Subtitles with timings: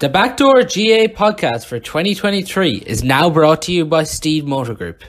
[0.00, 5.04] The Backdoor GAA podcast for 2023 is now brought to you by Steede Motor Group.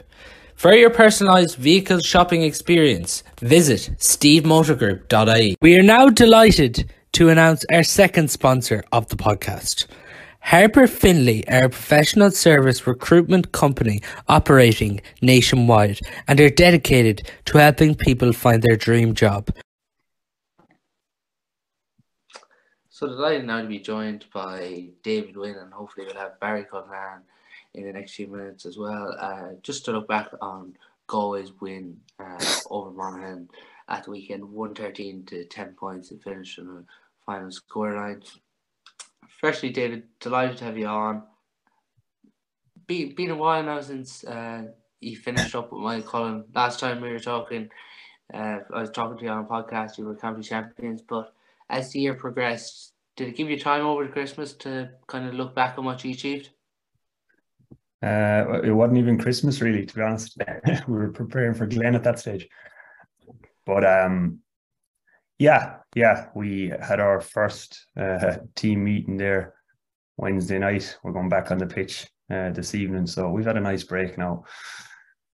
[0.53, 5.55] For your personalised vehicle shopping experience, visit steedemotorgroup.ie.
[5.61, 9.87] We are now delighted to announce our second sponsor of the podcast.
[10.41, 17.95] Harper Finley are a professional service recruitment company operating nationwide and are dedicated to helping
[17.95, 19.51] people find their dream job.
[23.01, 27.23] So delighted now to be joined by David Wynne, and hopefully we'll have Barry Cullinane
[27.73, 29.17] in the next few minutes as well.
[29.19, 30.77] Uh, just to look back on
[31.07, 32.37] Galway's win uh,
[32.69, 33.49] over Monaghan
[33.89, 38.23] at the weekend, 113 to 10 points, and finished on a final scoreline.
[39.39, 41.23] Firstly, David, delighted to have you on.
[42.85, 44.65] Been, been a while now since uh,
[44.99, 46.43] you finished up with Moycullen.
[46.53, 47.67] Last time we were talking,
[48.31, 51.33] uh, I was talking to you on a podcast, you were county champions, but
[51.71, 55.55] as the year progressed, did it give you time over Christmas to kind of look
[55.55, 56.49] back on what you achieved?
[58.03, 60.37] Uh, it wasn't even Christmas, really, to be honest.
[60.87, 62.47] we were preparing for Glen at that stage.
[63.65, 64.39] But um,
[65.39, 69.53] yeah, yeah, we had our first uh, team meeting there
[70.17, 70.97] Wednesday night.
[71.03, 73.07] We're going back on the pitch uh, this evening.
[73.07, 74.43] So we've had a nice break now,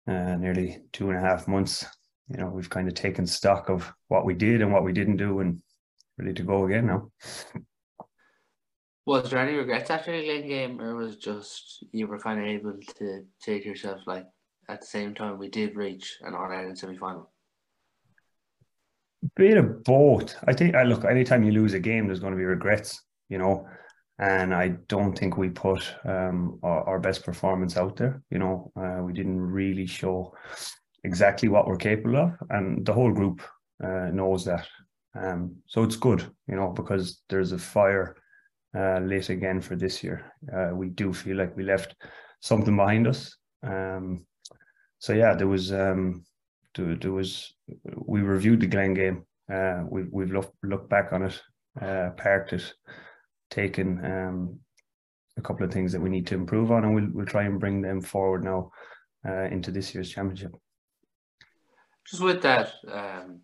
[0.09, 1.85] uh, nearly two and a half months.
[2.31, 5.19] You know, we've kind of taken stock of what we did and what we didn't
[5.19, 5.61] do and
[6.19, 7.11] ready to go again now.
[9.07, 12.47] Was there any regrets after the Glen game, or was just you were kind of
[12.47, 14.27] able to say to yourself, like,
[14.69, 17.31] at the same time, we did reach an All Ireland semi final?
[19.37, 20.37] Bit of both.
[20.47, 20.75] I think.
[20.75, 21.05] I look.
[21.05, 23.03] Anytime you lose a game, there's going to be regrets.
[23.29, 23.69] You know,
[24.19, 28.23] and I don't think we put um, our, our, best performance out there.
[28.31, 30.35] You know, uh, we didn't really show
[31.05, 33.42] exactly what we're capable of, and the whole group
[33.83, 34.67] uh, knows that.
[35.15, 38.17] Um, so it's good, you know, because there's a fire
[38.77, 40.33] uh, lit again for this year.
[40.53, 41.95] Uh, we do feel like we left
[42.41, 43.37] something behind us.
[43.62, 44.27] Um,
[44.98, 46.25] so yeah, there was um,
[46.75, 47.55] there, there was
[47.95, 49.25] we reviewed the Glen game.
[49.52, 51.41] Uh, we've we've looked looked back on it,
[51.81, 52.73] uh, parked it,
[53.51, 54.58] taken um,
[55.36, 57.61] a couple of things that we need to improve on, and we'll we'll try and
[57.61, 58.70] bring them forward now
[59.29, 60.52] uh, into this year's championship.
[62.08, 63.41] Just with that, um,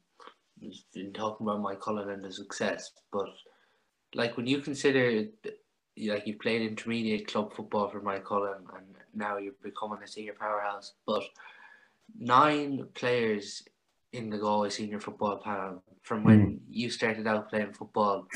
[0.93, 3.29] been talking about Moycullen and the success, but
[4.15, 5.25] like when you consider
[5.97, 10.95] like you played intermediate club football for Moycullen and now you're becoming a senior powerhouse,
[11.07, 11.23] but
[12.19, 13.63] nine players
[14.13, 16.59] in the Galway senior football panel from when mm.
[16.69, 18.27] you started out playing football.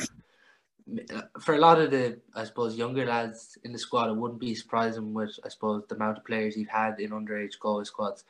[1.41, 4.55] For a lot of the, I suppose, younger lads in the squad, it wouldn't be
[4.55, 8.25] surprising with, I suppose, the amount of players you've had in underage Galway squads.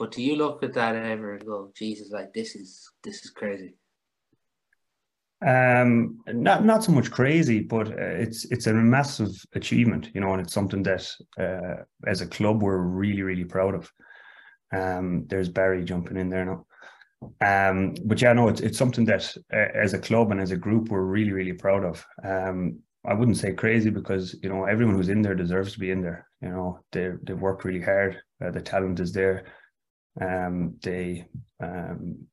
[0.00, 3.30] But do you look at that ever and go, Jesus, like this is this is
[3.30, 3.74] crazy?
[5.46, 10.32] Um, not not so much crazy, but uh, it's it's a massive achievement, you know,
[10.32, 11.06] and it's something that
[11.38, 13.92] uh, as a club we're really really proud of.
[14.72, 16.66] Um, there's Barry jumping in there now.
[17.42, 20.56] Um, but yeah, no, it's it's something that uh, as a club and as a
[20.56, 22.06] group we're really really proud of.
[22.24, 25.90] Um, I wouldn't say crazy because you know everyone who's in there deserves to be
[25.90, 26.26] in there.
[26.40, 28.22] You know, they they've worked really hard.
[28.42, 29.44] Uh, the talent is there.
[30.20, 31.26] Um, they
[31.62, 32.26] um,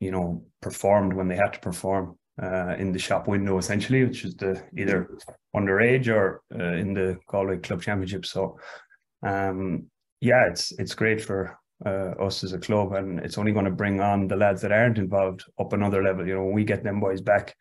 [0.00, 4.24] you know performed when they had to perform uh, in the shop window essentially, which
[4.24, 5.18] is the either
[5.54, 8.24] underage or uh, in the Galway Club Championship.
[8.24, 8.58] So,
[9.26, 9.86] um,
[10.20, 13.70] yeah, it's it's great for uh, us as a club, and it's only going to
[13.70, 16.26] bring on the lads that aren't involved up another level.
[16.26, 17.54] You know, when we get them boys back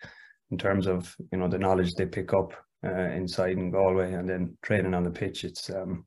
[0.51, 2.53] in terms of you know the knowledge they pick up
[2.85, 6.05] uh, inside in Galway and then training on the pitch, it's um,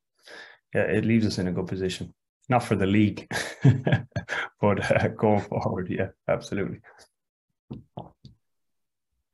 [0.75, 2.13] yeah, it leaves us in a good position.
[2.49, 3.31] Not for the league,
[4.61, 6.81] but uh, going forward, yeah, absolutely.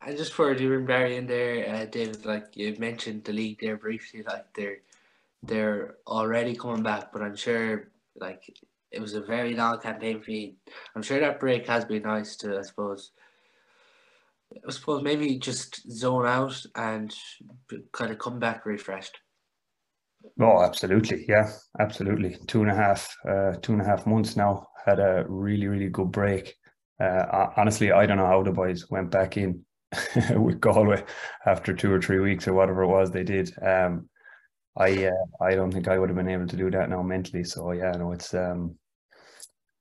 [0.00, 3.76] I just for you Barry in there, uh, David, like you mentioned the league there
[3.76, 4.78] briefly, like they're
[5.42, 8.42] they're already coming back, but I'm sure like
[8.90, 10.54] it was a very long campaign for you.
[10.94, 13.12] I'm sure that break has been nice to, I suppose.
[14.66, 17.14] I suppose maybe just zone out and
[17.92, 19.18] kind of come back refreshed.
[20.40, 22.36] Oh, absolutely, yeah, absolutely.
[22.46, 24.66] Two and a half, uh, two and a half months now.
[24.84, 26.54] Had a really, really good break.
[27.00, 29.64] Uh, honestly, I don't know how the boys went back in
[30.36, 31.04] with Galway
[31.46, 33.52] after two or three weeks or whatever it was they did.
[33.62, 34.08] Um,
[34.76, 37.44] I uh, I don't think I would have been able to do that now mentally.
[37.44, 38.76] So yeah, no, it's um,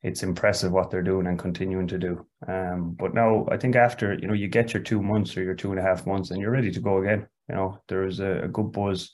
[0.03, 2.25] it's impressive what they're doing and continuing to do.
[2.47, 5.55] Um, but now I think after you know you get your two months or your
[5.55, 7.27] two and a half months and you're ready to go again.
[7.49, 9.11] You know there's a, a good buzz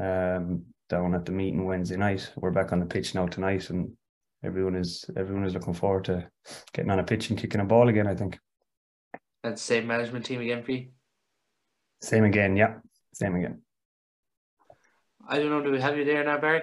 [0.00, 2.30] um, down at the meeting Wednesday night.
[2.36, 3.92] We're back on the pitch now tonight, and
[4.44, 6.28] everyone is everyone is looking forward to
[6.72, 8.06] getting on a pitch and kicking a ball again.
[8.06, 8.38] I think.
[9.44, 10.88] And same management team again for you?
[12.02, 12.74] Same again, yeah.
[13.14, 13.62] Same again.
[15.26, 15.62] I don't know.
[15.62, 16.62] Do we have you there now, Barry?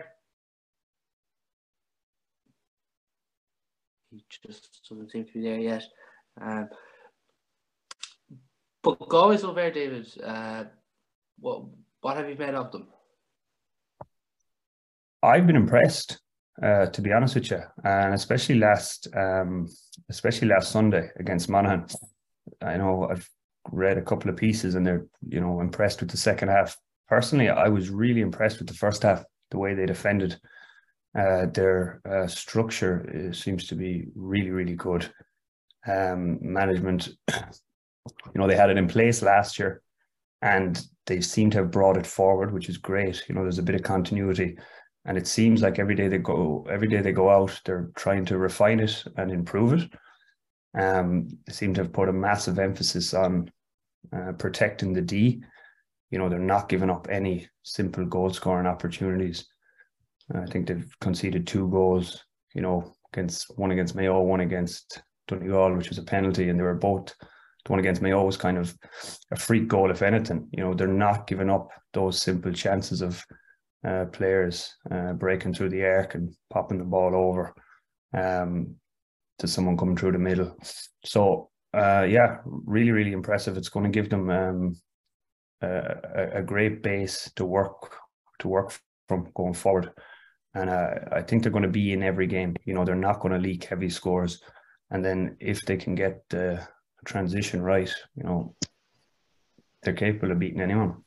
[4.11, 5.83] He just doesn't seem to be there yet.
[6.39, 6.69] Um,
[8.83, 10.07] but Galway's over, David.
[10.23, 10.65] Uh,
[11.39, 11.63] what
[12.01, 12.87] what have you made of them?
[15.27, 16.19] I've been impressed,
[16.63, 19.67] uh, to be honest with you, and especially last, um,
[20.09, 21.85] especially last Sunday against Monaghan.
[22.61, 23.29] I know I've
[23.69, 26.77] read a couple of pieces, and they're you know impressed with the second half.
[27.09, 30.39] Personally, I was really impressed with the first half, the way they defended.
[31.17, 35.11] Uh, their uh, structure uh, seems to be really, really good.
[35.85, 39.81] Um, management, you know, they had it in place last year,
[40.41, 43.23] and they seem to have brought it forward, which is great.
[43.27, 44.57] You know, there's a bit of continuity
[45.07, 48.25] and it seems like every day they go every day they go out they're trying
[48.25, 49.89] to refine it and improve it.
[50.79, 53.49] Um they seem to have put a massive emphasis on
[54.15, 55.41] uh, protecting the d.
[56.11, 59.47] You know they're not giving up any simple goal scoring opportunities.
[60.35, 65.73] I think they've conceded two goals you know against one against mayo one against donegal
[65.75, 67.15] which was a penalty and they were both
[67.65, 68.77] the one against mayo was kind of
[69.31, 70.49] a freak goal if anything.
[70.51, 73.25] You know they're not giving up those simple chances of
[73.85, 77.53] uh, players uh, breaking through the arc and popping the ball over
[78.13, 78.75] um,
[79.39, 80.57] to someone coming through the middle.
[81.05, 83.57] So uh, yeah, really, really impressive.
[83.57, 84.75] It's going to give them um,
[85.61, 87.95] a, a, great base to work
[88.39, 88.73] to work
[89.07, 89.91] from going forward.
[90.53, 92.55] And I think they're going to be in every game.
[92.65, 94.41] You know, they're not going to leak heavy scores.
[94.89, 96.67] And then if they can get the
[97.05, 98.55] transition right, you know,
[99.83, 101.03] they're capable of beating anyone.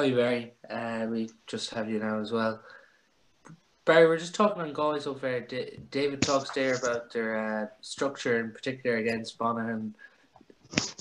[0.00, 0.54] You, Barry?
[0.68, 2.60] Uh, we just have you now as well.
[3.84, 5.40] Barry, we're just talking on guys over there.
[5.42, 9.94] D- David talks there about their uh, structure, in particular against Monaghan.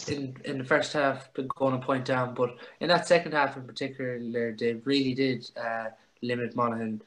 [0.08, 3.56] In in the first half, been going a point down, but in that second half
[3.56, 5.86] in particular, they really did uh,
[6.22, 7.02] limit Monaghan.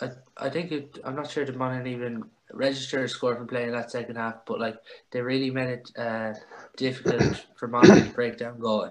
[0.00, 3.70] I, I think it, I'm not sure that Monaghan even register a score from playing
[3.72, 4.76] that second half, but like
[5.12, 6.34] they really made it uh,
[6.76, 8.90] difficult for Monaghan to break down Galway.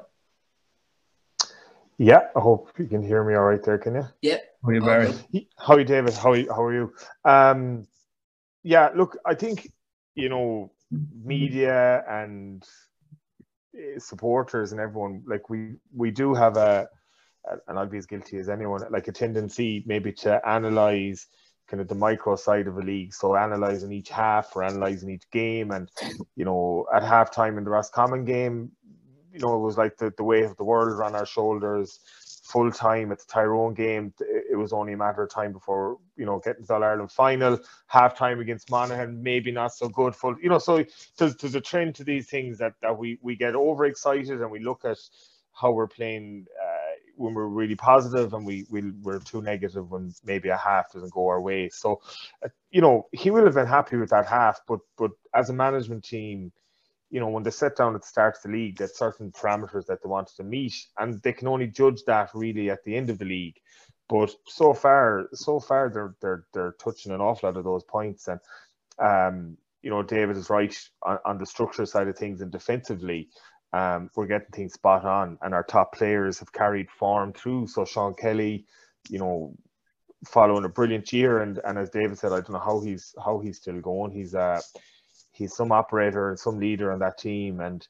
[1.97, 4.07] Yeah, I hope you can hear me all right there, can you?
[4.21, 4.37] Yeah.
[4.63, 5.13] How are you, Barry?
[5.57, 6.13] How are you, David?
[6.13, 6.51] How are you?
[6.51, 6.93] How are you?
[7.25, 7.87] Um,
[8.63, 9.71] yeah, look, I think,
[10.15, 10.71] you know,
[11.23, 12.65] media and
[13.77, 16.87] eh, supporters and everyone, like we, we do have a,
[17.67, 21.27] and I'll be as guilty as anyone, like a tendency maybe to analyze
[21.67, 23.13] kind of the micro side of a league.
[23.13, 25.71] So analyzing each half or analyzing each game.
[25.71, 25.89] And,
[26.35, 28.71] you know, at halftime in the Roscommon game,
[29.33, 31.99] you know, it was like the, the weight of the world on our shoulders
[32.43, 34.13] full time at the Tyrone game.
[34.19, 37.11] It was only a matter of time before, you know, getting to the All Ireland
[37.11, 37.57] final,
[37.87, 40.15] half time against Monaghan, maybe not so good.
[40.15, 40.83] Full, you know, so
[41.17, 44.59] there's, there's a trend to these things that, that we, we get overexcited and we
[44.59, 44.97] look at
[45.53, 50.13] how we're playing uh, when we're really positive and we, we, we're too negative when
[50.23, 51.69] maybe a half doesn't go our way.
[51.69, 52.01] So,
[52.43, 55.53] uh, you know, he will have been happy with that half, but, but as a
[55.53, 56.51] management team,
[57.13, 59.85] you know, when they set down at the start of the league, there's certain parameters
[59.85, 63.11] that they wanted to meet, and they can only judge that really at the end
[63.11, 63.57] of the league.
[64.09, 68.27] But so far, so far they're they're they're touching an awful lot of those points,
[68.27, 68.39] and
[68.97, 73.29] um, you know, David is right on, on the structure side of things and defensively.
[73.73, 77.67] Um, we're getting things spot on, and our top players have carried form through.
[77.67, 78.65] So Sean Kelly,
[79.07, 79.55] you know,
[80.25, 83.39] following a brilliant year, and and as David said, I don't know how he's how
[83.39, 84.11] he's still going.
[84.11, 84.61] He's uh
[85.33, 87.85] he's some operator and some leader on that team, and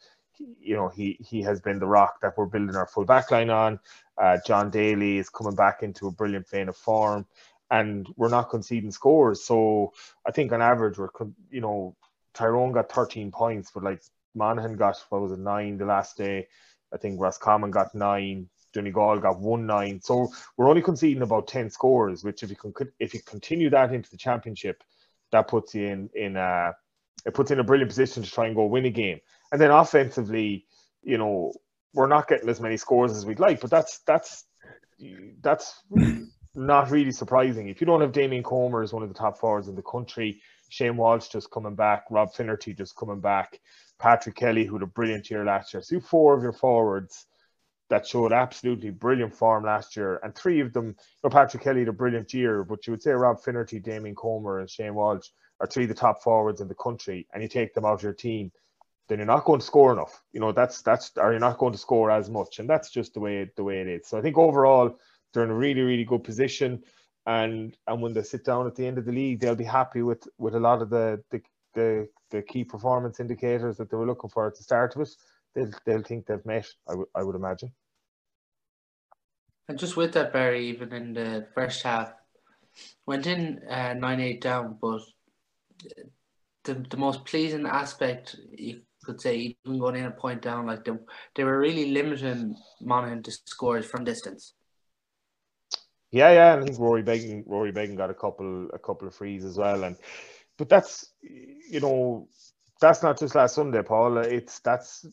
[0.59, 3.50] you know he he has been the rock that we're building our full back line
[3.50, 3.79] on.
[4.17, 7.25] Uh, John Daly is coming back into a brilliant vein of form,
[7.69, 9.43] and we're not conceding scores.
[9.43, 9.93] So
[10.25, 11.09] I think on average we're
[11.51, 11.95] you know
[12.33, 14.01] Tyrone got 13 points, but like
[14.35, 16.47] Monaghan got what was it nine the last day.
[16.93, 18.50] I think Roscommon got nine.
[18.73, 20.01] Donegal got one nine.
[20.01, 23.93] So we're only conceding about 10 scores, which if you can if you continue that
[23.93, 24.83] into the championship,
[25.31, 26.73] that puts you in in a
[27.25, 29.20] it puts in a brilliant position to try and go win a game.
[29.51, 30.65] And then offensively,
[31.01, 31.53] you know,
[31.93, 34.46] we're not getting as many scores as we'd like, but that's that's
[35.41, 35.84] that's
[36.55, 37.70] not really surprising.
[37.70, 40.41] If you don't have Damien Comer as one of the top forwards in the country,
[40.70, 43.60] Shane Walsh just coming back, Rob Finnerty just coming back,
[44.00, 45.82] Patrick Kelly, who had a brilliant year last year.
[45.82, 47.25] So four of your forwards
[47.89, 51.82] that showed absolutely brilliant form last year, and three of them, you know, Patrick Kelly
[51.82, 55.27] had a brilliant year, but you would say Rob Finnerty, Damien Comer, and Shane Walsh
[55.63, 58.03] are three of the top forwards in the country and you take them out of
[58.03, 58.51] your team,
[59.08, 60.22] then you're not going to score enough.
[60.34, 62.60] You know, that's that's or you're not going to score as much.
[62.60, 64.08] And that's just the way the way it is.
[64.08, 65.00] So I think overall
[65.34, 66.84] they're in a really, really good position.
[67.25, 70.01] And and when they sit down at the end of the league, they'll be happy
[70.01, 71.41] with with a lot of the the
[71.74, 75.10] the, the key performance indicators that they were looking for at the start of it.
[75.55, 76.67] they'll they'll think they've met.
[77.15, 77.72] I, would imagine.
[79.70, 82.13] And just with that, Barry, even in the first half,
[83.05, 85.01] went in uh, nine eight down, but
[86.63, 90.86] the the most pleasing aspect you could say, even going in a point down, like
[90.86, 90.92] they
[91.36, 94.53] they were really limiting Monaghan to scores from distance.
[96.12, 99.15] Yeah, yeah, and I think Rory Beggan, Rory Beggan got a couple, a couple of
[99.15, 99.98] frees as well, and
[100.60, 102.27] but that's, you know,
[102.80, 104.20] that's not just last Sunday, Paul.
[104.20, 105.08] It's that's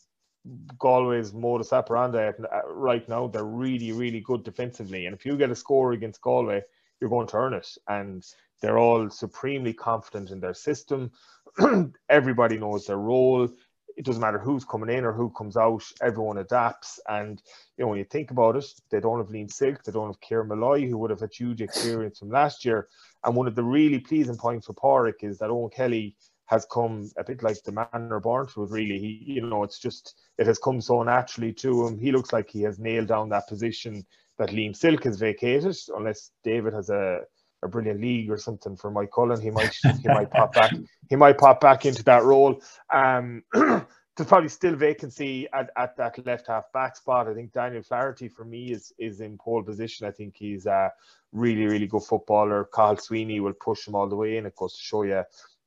[0.78, 2.32] Galway's modus operandi
[2.66, 3.28] right now.
[3.28, 6.62] They're really, really good defensively, and if you get a score against Galway,
[7.00, 7.68] you're going to earn it.
[7.88, 8.24] And
[8.60, 11.10] they're all supremely confident in their system.
[12.08, 13.48] Everybody knows their role.
[13.96, 15.82] It doesn't matter who's coming in or who comes out.
[16.00, 17.00] Everyone adapts.
[17.08, 17.42] And
[17.76, 20.20] you know, when you think about it, they don't have Liam Silke, they don't have
[20.20, 22.88] Kieran Molloy, who would have had huge experience from last year.
[23.24, 26.16] And one of the really pleasing points for Pádraic is that Owen Kelly
[26.46, 28.98] has come a bit like the manner born to it, really.
[28.98, 31.98] He, you know, it's just, it has come so naturally to him.
[31.98, 34.04] He looks like he has nailed down that position
[34.40, 37.20] that Liam Silke is vacated, unless David has a,
[37.62, 39.40] a brilliant league or something for Moycullen.
[39.40, 40.72] He might he might pop back.
[41.10, 42.62] He might pop back into that role.
[42.92, 47.28] Um, there's probably still vacancy at, at that left half back spot.
[47.28, 50.06] I think Daniel Flaherty for me is is in pole position.
[50.06, 50.90] I think he's a
[51.32, 52.66] really really good footballer.
[52.74, 54.46] Cathal Sweeney will push him all the way in.
[54.46, 55.22] It goes to show you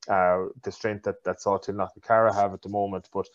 [0.07, 3.07] uh, the strength that that Salthill Knocknacarra have at the moment.
[3.13, 3.27] But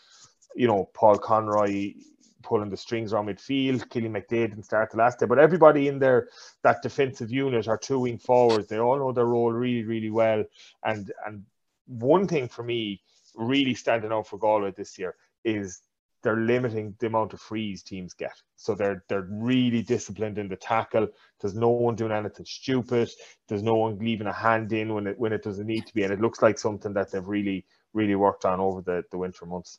[0.57, 1.95] you know, Paul Conroy
[2.43, 3.87] pulling the strings around midfield.
[3.89, 6.29] Cillian McDaid didn't start the last day, but everybody in there,
[6.63, 8.69] that defensive unit are two wing forwards.
[8.69, 10.45] They all know their role really, really well.
[10.85, 11.45] And and
[11.87, 13.03] one thing for me,
[13.35, 15.83] really standing out for Galway this year is
[16.23, 18.35] they're limiting the amount of frees teams get.
[18.57, 21.09] So they're they're really disciplined in the tackle.
[21.41, 23.11] There's no one doing anything stupid.
[23.49, 26.03] There's no one leaving a hand in when it when it doesn't need to be.
[26.03, 27.65] And it looks like something that they've really
[27.95, 29.79] really worked on over the, the winter months.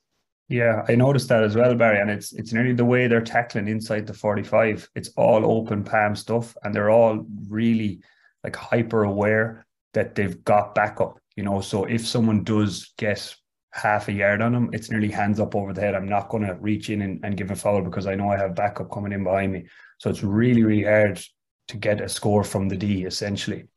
[0.49, 1.99] Yeah, I noticed that as well, Barry.
[1.99, 4.89] And it's it's nearly the way they're tackling inside the 45.
[4.95, 8.01] It's all open palm stuff, and they're all really
[8.43, 11.19] like hyper aware that they've got backup.
[11.35, 13.33] You know, so if someone does get
[13.73, 15.93] half a yard on them, it's nearly hands up over the head.
[15.93, 18.37] I'm not going to reach in and, and give a foul because I know I
[18.37, 19.67] have backup coming in behind me.
[19.99, 21.21] So it's really, really hard
[21.67, 23.67] to get a score from the D, essentially,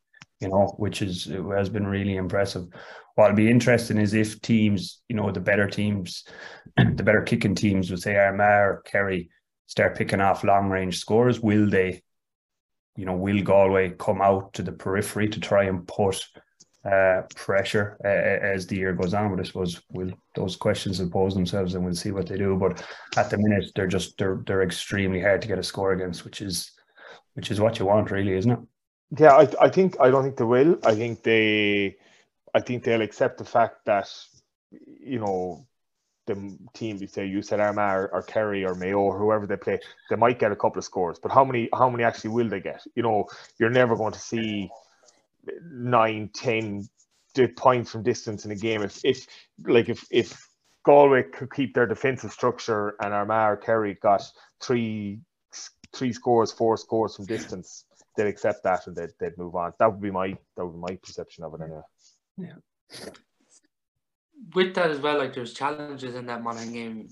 [0.43, 2.67] you know, which is has been really impressive.
[3.15, 6.25] What'll be interesting is if teams, you know, the better teams,
[6.77, 9.29] the better kicking teams, would say Armagh or Kerry,
[9.67, 12.01] start picking off long range scores, will they,
[12.97, 16.25] you know, will Galway come out to the periphery to try and put
[16.85, 18.07] uh, pressure uh,
[18.45, 19.29] as the year goes on.
[19.29, 22.57] But I suppose will those questions will pose themselves, and we'll see what they do.
[22.57, 22.85] But
[23.15, 26.41] at the minute, they're just they're they're extremely hard to get a score against, which
[26.41, 26.71] is
[27.35, 28.59] which is what you want, really, isn't it?
[29.17, 30.79] Yeah, I I think I don't think they will.
[30.83, 31.97] I think they,
[32.53, 34.09] I think they'll accept the fact that
[34.71, 35.67] you know
[36.25, 39.79] the team you say you said Armagh or, Kerry or Mayo or whoever they play,
[40.09, 42.61] they might get a couple of scores, but how many how many actually will they
[42.61, 42.81] get?
[42.95, 43.27] You know,
[43.59, 44.69] you're never going to see
[45.71, 46.87] nine, ten
[47.57, 48.81] points from distance in a game.
[48.81, 49.27] If, if
[49.65, 50.47] like if if
[50.85, 54.23] Galway could keep their defensive structure and Armagh or Kerry got
[54.59, 55.19] three
[55.93, 59.73] three scores, four scores from distance, they'd accept that and they'd, they'd move on.
[59.79, 61.81] That would be my that would be my perception of it anyway.
[62.37, 63.09] Yeah.
[64.53, 67.09] With that as well, like there's challenges in that Monaghan game.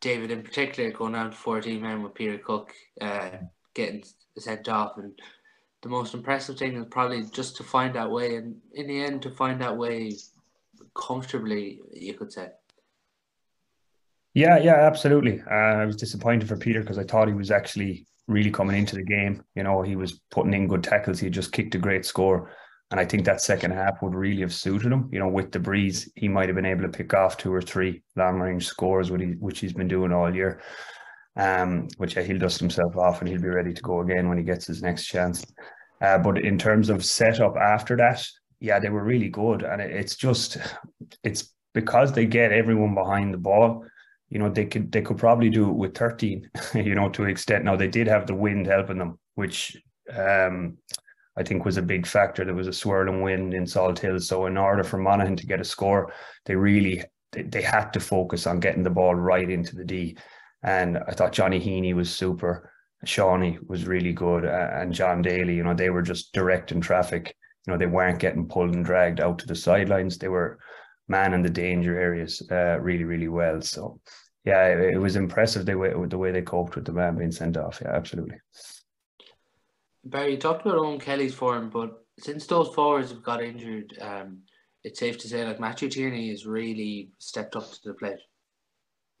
[0.00, 3.30] David, in particular, going out 14 men with Peter Cooke uh,
[3.74, 4.04] getting
[4.38, 5.12] sent off and
[5.82, 9.22] the most impressive thing is probably just to find that way, and in the end,
[9.22, 10.12] to find that way
[10.94, 12.48] comfortably, you could say.
[14.34, 15.40] Yeah, yeah, absolutely.
[15.50, 18.94] Uh, I was disappointed for Peter because I thought he was actually really coming into
[18.94, 19.42] the game.
[19.56, 21.18] You know, he was putting in good tackles.
[21.18, 22.50] He just kicked a great score.
[22.90, 25.08] And I think that second half would really have suited him.
[25.12, 27.60] You know, with the breeze, he might have been able to pick off two or
[27.60, 30.62] three long range scores, which, he, which he's been doing all year.
[31.36, 34.44] Um, which he'll dust himself off and he'll be ready to go again when he
[34.44, 35.44] gets his next chance.
[36.00, 38.26] Uh, but in terms of setup after that,
[38.58, 39.62] yeah, they were really good.
[39.62, 40.56] And it, it's just,
[41.22, 43.84] it's because they get everyone behind the ball.
[44.30, 47.30] You know, they could they could probably do it with 13, you know, to an
[47.30, 47.64] extent.
[47.64, 49.76] Now they did have the wind helping them, which
[50.14, 50.76] um,
[51.36, 52.44] I think was a big factor.
[52.44, 54.20] There was a swirling wind in Salthill.
[54.22, 56.12] So in order for Monaghan to get a score,
[56.44, 60.16] they really they, they had to focus on getting the ball right into the D.
[60.62, 62.72] And I thought Johnny Heaney was super.
[63.06, 65.54] Seanie was really good, and John Daly.
[65.54, 67.34] You know, they were just directing traffic.
[67.66, 70.18] You know, they weren't getting pulled and dragged out to the sidelines.
[70.18, 70.58] They were
[71.08, 73.60] man in the danger areas uh, really, really well.
[73.60, 74.00] So,
[74.44, 77.32] yeah, it, it was impressive the way the way they coped with the man being
[77.32, 77.80] sent off.
[77.82, 78.36] Yeah, absolutely.
[80.04, 84.38] Barry, you talked about Owen Kelly's form, but since those forwards have got injured, um,
[84.84, 88.20] it's safe to say like Matthew Tierney has really stepped up to the plate.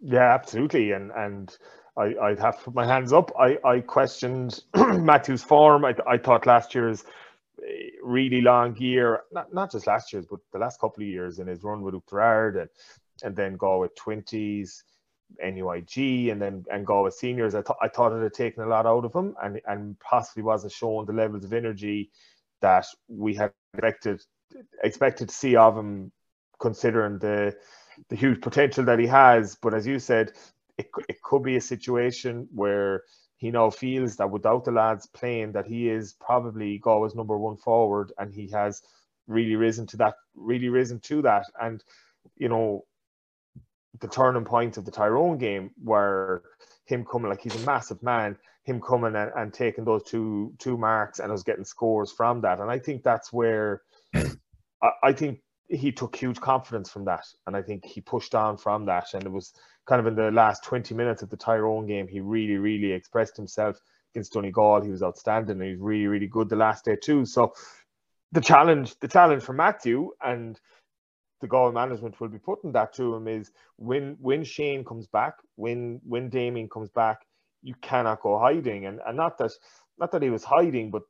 [0.00, 1.56] Yeah, absolutely, and and
[1.96, 3.32] I I'd have to put my hands up.
[3.38, 5.84] I I questioned Matthew's form.
[5.84, 7.04] I I thought last year's
[8.02, 11.46] really long year, not not just last year's, but the last couple of years in
[11.46, 12.70] his run with Oughterard and
[13.22, 14.84] and then go with twenties.
[15.44, 17.54] NUIG and then and Galway seniors.
[17.54, 20.42] I thought I thought it had taken a lot out of him and and possibly
[20.42, 22.10] wasn't showing the levels of energy
[22.62, 24.22] that we had expected
[24.82, 26.12] expected to see of him,
[26.58, 27.54] considering the
[28.08, 29.56] the huge potential that he has.
[29.60, 30.32] But as you said,
[30.78, 33.02] it it could be a situation where
[33.38, 37.56] he now feels that without the lads playing, that he is probably Galway's number one
[37.56, 38.82] forward, and he has
[39.26, 41.82] really risen to that, really risen to that, and
[42.36, 42.84] you know
[44.00, 46.42] the turning point of the Tyrone game where
[46.84, 50.76] him coming like he's a massive man, him coming and, and taking those two two
[50.76, 52.60] marks and us getting scores from that.
[52.60, 53.82] And I think that's where
[54.14, 57.26] I, I think he took huge confidence from that.
[57.46, 59.14] And I think he pushed on from that.
[59.14, 59.52] And it was
[59.88, 63.36] kind of in the last 20 minutes of the Tyrone game, he really, really expressed
[63.36, 63.80] himself
[64.12, 64.82] against Donegal.
[64.82, 65.60] He was outstanding.
[65.60, 67.24] He was really, really good the last day too.
[67.24, 67.54] So
[68.32, 70.60] the challenge, the challenge for Matthew and
[71.40, 75.34] the goal management will be putting that to him is when when Shane comes back,
[75.56, 77.24] when when Damien comes back,
[77.62, 78.84] you cannot go hiding.
[78.84, 79.52] And and not that
[79.98, 81.02] not that he was hiding, but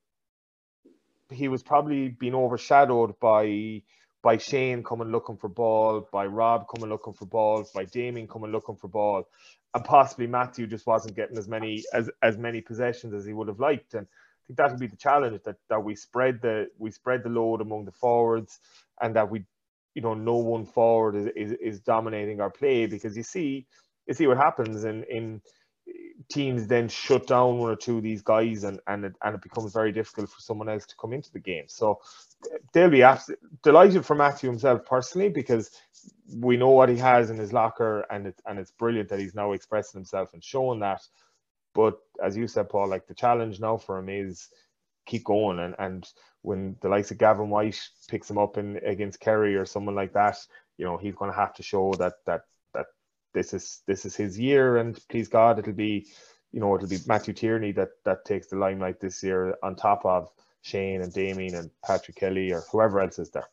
[1.30, 3.82] he was probably being overshadowed by
[4.28, 8.52] by Shane coming looking for ball, by Rob coming looking for ball, by Damien coming
[8.52, 9.26] looking for ball,
[9.72, 13.48] and possibly Matthew just wasn't getting as many as as many possessions as he would
[13.48, 13.94] have liked.
[13.94, 17.30] And I think that'll be the challenge that that we spread the we spread the
[17.30, 18.60] load among the forwards,
[19.00, 19.44] and that we
[19.94, 23.66] you know no one forward is, is, is dominating our play because you see
[24.06, 25.40] you see what happens in in
[26.30, 29.42] teams then shut down one or two of these guys and and it, and it
[29.42, 31.64] becomes very difficult for someone else to come into the game.
[31.68, 32.00] So
[32.72, 35.70] they'll be absolutely delighted for Matthew himself personally because
[36.34, 39.34] we know what he has in his locker and it's and it's brilliant that he's
[39.34, 41.02] now expressing himself and showing that.
[41.74, 44.48] But as you said Paul like the challenge now for him is
[45.06, 46.06] keep going and and
[46.42, 50.12] when the likes of Gavin White picks him up in against Kerry or someone like
[50.12, 50.38] that,
[50.76, 52.42] you know, he's going to have to show that that
[53.34, 56.06] this is this is his year, and please God, it'll be,
[56.52, 60.04] you know, it'll be Matthew Tierney that that takes the limelight this year on top
[60.04, 60.30] of
[60.62, 63.48] Shane and Damien and Patrick Kelly or whoever else is there.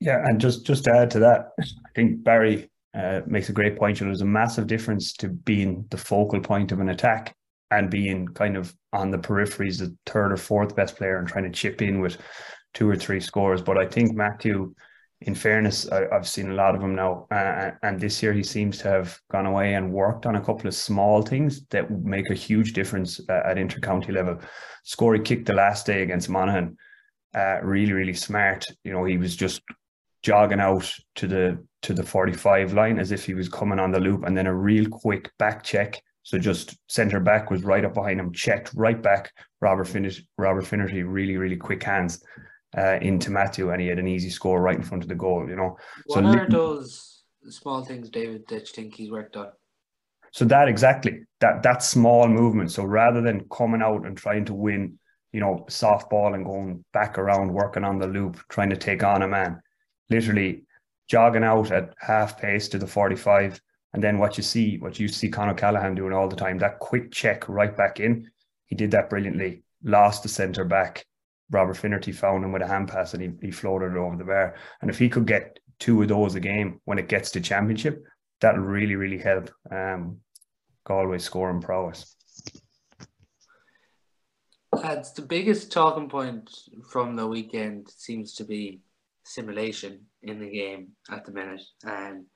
[0.00, 3.78] Yeah, and just just to add to that, I think Barry uh, makes a great
[3.78, 4.00] point.
[4.00, 7.34] You know, There's a massive difference to being the focal point of an attack
[7.70, 11.44] and being kind of on the peripheries, the third or fourth best player, and trying
[11.44, 12.18] to chip in with
[12.74, 13.62] two or three scores.
[13.62, 14.74] But I think Matthew,
[15.22, 18.42] in fairness, I, have seen a lot of him now, uh, and this year he
[18.42, 22.28] seems to have gone away and worked on a couple of small things that make
[22.30, 24.38] a huge difference uh, at intercounty level.
[24.84, 26.76] Score he kicked the last day against Monaghan,
[27.34, 28.66] uh, really, really smart.
[28.84, 29.62] You know, he was just
[30.22, 34.00] jogging out to the to the 45 line as if he was coming on the
[34.00, 37.94] loop and then a real quick back check so just centre back was right up
[37.94, 39.30] behind him, checked right back.
[39.60, 40.26] Robert finished.
[40.36, 42.20] Robert Finnerty really, really quick hands
[42.76, 45.48] uh, into Matthew, and he had an easy score right in front of the goal.
[45.48, 45.76] You know.
[46.06, 49.48] What so are those small things, David, that you think he's worked on?
[50.32, 52.72] So that exactly that that small movement.
[52.72, 54.98] So rather than coming out and trying to win,
[55.32, 59.22] you know, softball and going back around, working on the loop, trying to take on
[59.22, 59.60] a man,
[60.10, 60.64] literally
[61.08, 63.60] jogging out at half pace to the forty-five
[63.94, 66.80] and then what you see, what you see Con O'Callaghan doing all the time, that
[66.80, 68.30] quick check right back in.
[68.66, 69.62] He did that brilliantly.
[69.82, 71.06] Lost the centre back.
[71.50, 74.24] Robert Finnerty found him with a hand pass and he, he floated it over the
[74.24, 74.56] bar.
[74.80, 78.04] And if he could get two of those a game when it gets to championship,
[78.40, 80.18] that'll really, really help um,
[80.84, 82.16] Galway scoring prowess.
[84.72, 86.50] That's the biggest talking point
[86.90, 88.80] from the weekend seems to be
[89.24, 91.62] simulation in the game at the minute.
[91.84, 92.26] And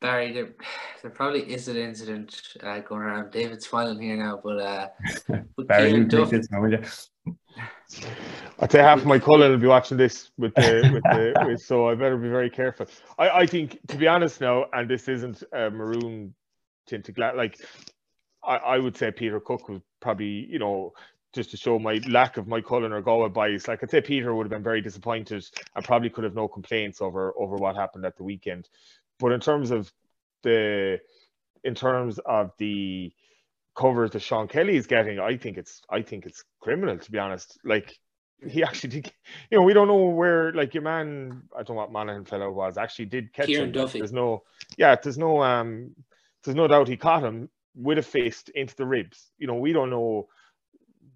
[0.00, 0.54] Barry, there,
[1.02, 3.32] there probably is an incident uh, going around.
[3.32, 4.88] David's smiling here now, but uh,
[5.66, 6.62] Barry, you Duff, this now,
[8.58, 11.88] I'd say half of Moycullen will be watching this with the with the with, so
[11.88, 12.86] I better be very careful.
[13.18, 16.34] I, I think to be honest now, and this isn't a maroon
[16.86, 17.34] tinted glass.
[17.36, 17.60] Like
[18.44, 20.92] I, I would say Peter Cooke was probably you know
[21.32, 23.68] just to show my lack of Moycullen or Galway bias.
[23.68, 27.00] Like I'd say Peter would have been very disappointed and probably could have no complaints
[27.00, 28.68] over over what happened at the weekend.
[29.18, 29.92] But in terms of
[30.42, 31.00] the
[31.62, 33.12] in terms of the
[33.76, 37.18] covers that Sean Kelly is getting, I think it's I think it's criminal to be
[37.18, 37.58] honest.
[37.64, 37.96] Like
[38.44, 39.12] he actually did,
[39.50, 42.50] you know, we don't know where like your man, I don't know what Monaghan fellow
[42.50, 43.72] was, actually did catch Kieran him.
[43.72, 43.98] Duffy.
[43.98, 44.42] There's no,
[44.76, 45.94] yeah, there's no, um,
[46.44, 49.30] there's no doubt he caught him with a fist into the ribs.
[49.38, 50.28] You know, we don't know.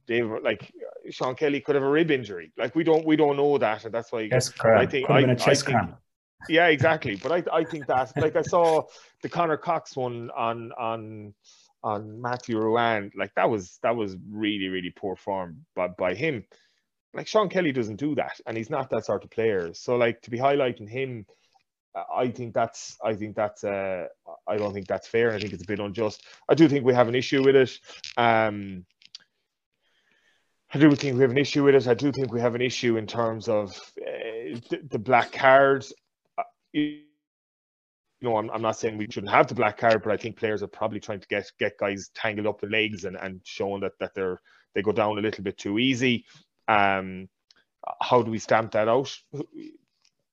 [0.07, 0.73] Dave, like
[1.11, 2.53] Sean Kelly could have a rib injury.
[2.57, 4.23] Like we don't, we don't know that, and that's why.
[4.23, 4.81] Yes, correct.
[4.81, 5.79] I think I, I think,
[6.49, 7.17] yeah, exactly.
[7.17, 8.83] But I, I think that like I saw
[9.23, 11.35] the Conor Cox one on on
[11.83, 16.45] on Matthew Ruane, like that was that was really really poor form by by him.
[17.15, 19.75] Like Sean Kelly doesn't do that, and he's not that sort of player.
[19.75, 21.27] So like to be highlighting him,
[21.95, 24.07] I think that's I think that's uh
[24.47, 25.33] I don't think that's fair.
[25.33, 26.25] I think it's a bit unjust.
[26.49, 27.79] I do think we have an issue with it.
[28.17, 28.85] Um,
[30.73, 31.89] I do think we have an issue with it.
[31.89, 35.93] I do think we have an issue in terms of uh, the, the, black cards.
[36.39, 36.45] Uh,
[38.21, 40.37] you know, I'm, I'm not saying we shouldn't have the black card, but I think
[40.37, 43.81] players are probably trying to get get guys tangled up the legs and, and showing
[43.81, 44.41] that that they're
[44.75, 46.25] they go down a little bit too easy.
[46.69, 47.29] Um,
[48.01, 49.17] how do we stamp that out?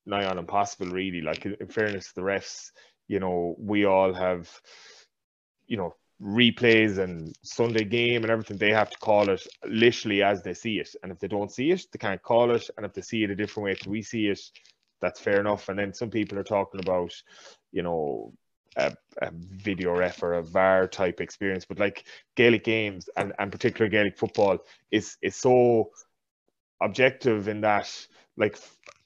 [0.06, 1.22] Nigh on impossible, really.
[1.22, 2.70] Like in fairness to the refs,
[3.08, 4.48] you know, we all have,
[5.66, 10.42] you know, replays and Sunday game and everything, they have to call it literally as
[10.42, 10.94] they see it.
[11.02, 12.68] And if they don't see it, they can't call it.
[12.76, 14.40] And if they see it a different way to we see it,
[15.00, 15.68] that's fair enough.
[15.68, 17.12] And then some people are talking about,
[17.72, 18.32] you know,
[18.76, 23.52] a, a video ref or a VAR type experience, but like Gaelic games and, and
[23.52, 24.58] particular Gaelic football
[24.90, 25.90] is is so
[26.80, 27.90] objective in that
[28.36, 28.56] like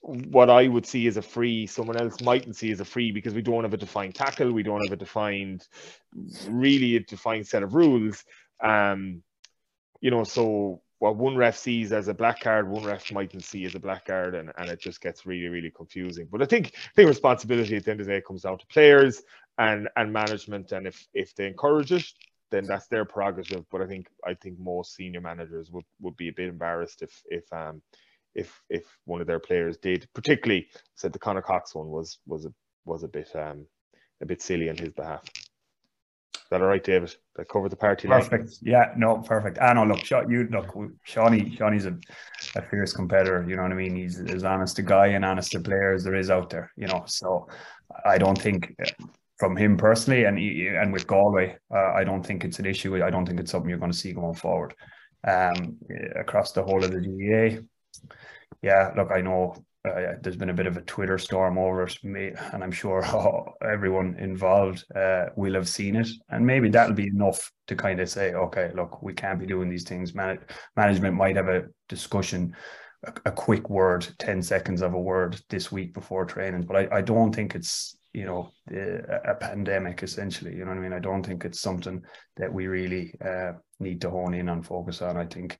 [0.01, 3.33] what I would see as a free, someone else mightn't see as a free because
[3.33, 5.65] we don't have a defined tackle, we don't have a defined,
[6.47, 8.23] really a defined set of rules.
[8.61, 9.23] Um,
[10.01, 13.65] you know, so what one ref sees as a black card, one ref mightn't see
[13.65, 16.29] as a black card, and, and it just gets really, really confusing.
[16.31, 18.65] But I think I think responsibility at the end of the day comes down to
[18.67, 19.21] players
[19.57, 22.05] and and management, and if if they encourage it,
[22.51, 23.65] then that's their prerogative.
[23.69, 27.21] But I think I think most senior managers would would be a bit embarrassed if
[27.25, 27.81] if um
[28.33, 30.07] if if one of their players did.
[30.15, 32.53] Particularly, said the Conor Cox one was was a
[32.85, 33.67] was a bit um
[34.21, 35.25] a bit silly on his behalf.
[36.53, 37.15] That all right, David?
[37.35, 38.07] That covered the party.
[38.07, 38.43] Perfect.
[38.43, 38.57] Line?
[38.61, 39.57] Yeah, no, perfect.
[39.59, 39.85] I know.
[39.85, 40.67] Look, you look,
[41.07, 41.57] Seanie.
[41.57, 41.97] Seanie's a,
[42.55, 43.43] a fierce competitor.
[43.49, 43.95] You know what I mean?
[43.95, 46.71] He's as honest a guy and honest a player as there is out there.
[46.77, 47.47] You know, so
[48.05, 49.05] I don't think uh,
[49.39, 53.03] from him personally and and with Galway, uh, I don't think it's an issue.
[53.03, 54.75] I don't think it's something you're going to see going forward
[55.27, 55.79] um,
[56.15, 57.63] across the whole of the GAA
[58.61, 61.97] yeah, look, I know uh, there's been a bit of a Twitter storm over it,
[62.03, 63.03] and I'm sure
[63.61, 66.07] everyone involved uh, will have seen it.
[66.29, 69.69] And maybe that'll be enough to kind of say, okay, look, we can't be doing
[69.69, 70.15] these things.
[70.15, 70.39] Man-
[70.77, 72.55] management might have a discussion,
[73.03, 76.61] a, a, quick word, 10 seconds of a word this week before training.
[76.61, 80.55] But I, I don't think it's, you know, a, a pandemic essentially.
[80.55, 80.93] You know what I mean?
[80.93, 82.01] I don't think it's something
[82.37, 85.17] that we really uh, need to hone in on, focus on.
[85.17, 85.57] I think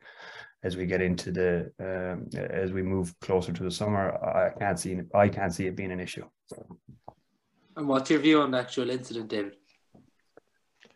[0.64, 4.80] as we get into the um, as we move closer to the summer, I can't
[4.80, 6.26] see I can't see it being an issue.
[7.76, 9.56] And what's your view on the actual incident, David?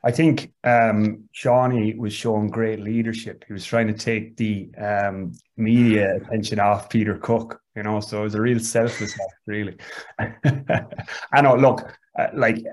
[0.03, 3.43] I think um, Seanie was showing great leadership.
[3.47, 7.99] He was trying to take the um, media attention off Peter Cooke, you know.
[7.99, 9.75] So it was a real selfless act, really.
[10.19, 11.56] I know.
[11.56, 12.63] Look, uh, like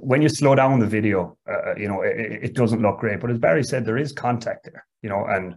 [0.00, 3.20] when you slow down the video, uh, you know, it, it, doesn't look great.
[3.20, 5.56] But as Barry said, there is contact there, you know, and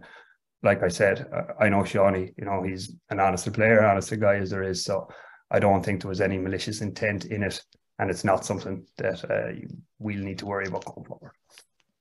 [0.62, 1.26] like I said,
[1.58, 4.84] I know Seanie, you know, he's an honest player, honest guy as there is.
[4.84, 5.08] So
[5.50, 7.62] I don't think there was any malicious intent in it.
[7.98, 9.52] And it's not something that uh,
[9.98, 11.32] we'll need to worry about going forward.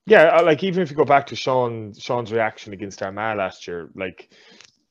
[0.05, 3.89] Yeah, like even if you go back to Sean Sean's reaction against Armagh last year,
[3.95, 4.33] like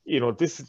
[0.04, 0.64] you know this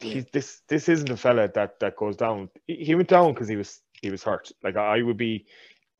[0.00, 2.50] he, this this isn't a fella that that goes down.
[2.68, 4.52] He went down because he was he was hurt.
[4.62, 5.46] Like I would be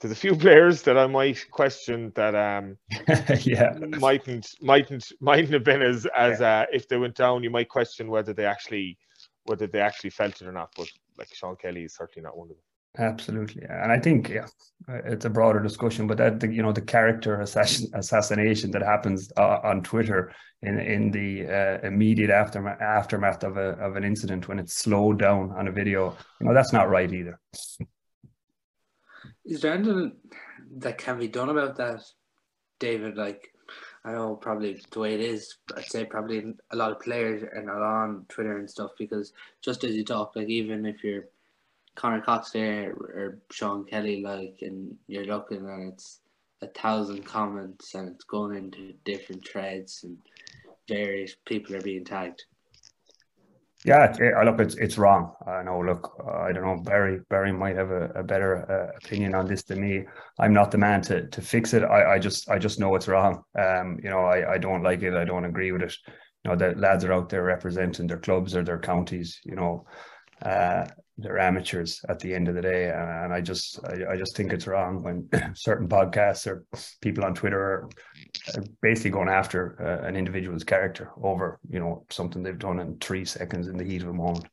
[0.05, 2.77] there's a few players that I might question that um
[3.41, 3.73] yeah.
[3.99, 6.61] mightn't mightn't mightn't have been as as yeah.
[6.61, 8.99] uh, if they went down you might question whether they actually
[9.45, 10.89] whether they actually felt it or not but
[11.19, 12.65] like Sean Kelly is certainly not one of them.
[12.97, 14.47] Absolutely and I think yeah
[14.89, 19.33] it's a broader discussion but that the, you know the character assassin, assassination that happens
[19.39, 24.49] uh, on Twitter in in the uh, immediate aftermath aftermath of a of an incident
[24.49, 27.41] when it's slowed down on a video you know that's not right either
[29.45, 30.13] is there anything
[30.79, 32.03] that can be done about that,
[32.79, 33.17] David?
[33.17, 33.53] Like,
[34.05, 37.63] I know probably the way it is, I'd say probably a lot of players are
[37.63, 41.25] not on Twitter and stuff because just as you talk, like even if you're
[41.95, 46.21] Conor Cox there or Sean Kelly, like, and you're looking and it's
[46.61, 50.19] a thousand comments and it's going into different threads and
[50.89, 52.45] various people are being tagged.
[53.85, 55.33] Yeah, look, it's it's wrong.
[55.47, 55.79] I know.
[55.81, 56.83] Look, I don't know.
[56.83, 60.07] Barry Barry might have a, a better uh, opinion on this than me.
[60.39, 61.83] I'm not the man to to fix it.
[61.83, 63.43] I, I just I just know it's wrong.
[63.59, 65.13] Um, you know, I, I don't like it.
[65.13, 65.95] I don't agree with it.
[66.45, 69.39] You know, the lads are out there representing their clubs or their counties.
[69.45, 69.85] You know,
[70.41, 74.37] uh, they're amateurs at the end of the day, and, I just I, I, just
[74.37, 76.65] think it's wrong when certain podcasts or
[77.01, 77.89] people on Twitter are
[78.83, 83.25] basically going after uh, an individual's character over you know something they've done in three
[83.25, 84.47] seconds in the heat of a moment.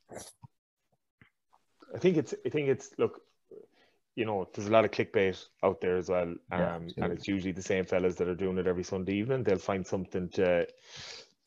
[1.93, 3.21] I think it's I think it's look,
[4.15, 7.28] you know, there's a lot of clickbait out there as well, um, yeah, and it's
[7.28, 9.43] usually the same fellas that are doing it every Sunday evening.
[9.43, 10.67] They'll find something to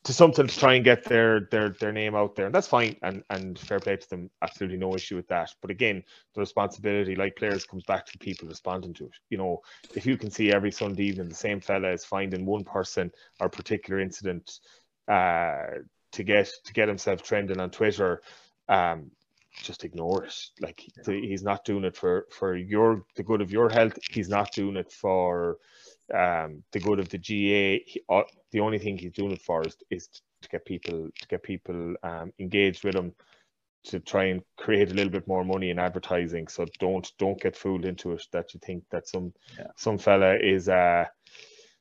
[0.05, 2.95] to something to try and get their their their name out there, and that's fine.
[3.01, 5.53] And and fair play to them, absolutely no issue with that.
[5.61, 9.13] But again, the responsibility, like players, comes back to the people responding to it.
[9.29, 9.61] You know,
[9.95, 13.49] if you can see every Sunday evening the same fella is finding one person or
[13.49, 14.59] particular incident
[15.07, 18.21] uh, to get to get himself trending on Twitter,
[18.69, 19.09] um,
[19.63, 20.35] just ignore it.
[20.61, 23.97] Like he's not doing it for for your the good of your health.
[24.11, 25.57] He's not doing it for
[26.13, 27.83] um, the good of the GAA.
[27.85, 30.07] He, uh, the only thing he's doing it for is, is
[30.41, 33.13] to get people to get people um, engaged with him
[33.85, 36.47] to try and create a little bit more money in advertising.
[36.47, 39.67] So don't don't get fooled into it that you think that some yeah.
[39.77, 41.05] some fella is uh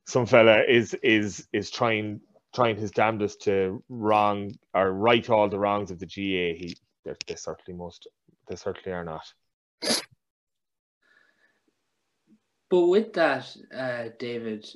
[0.07, 2.21] some fella is is is trying
[2.55, 6.57] trying his damnedest to wrong or right all the wrongs of the GAA.
[6.59, 8.07] He they certainly most
[8.49, 9.25] they certainly are not.
[12.71, 14.67] But with that, uh, David,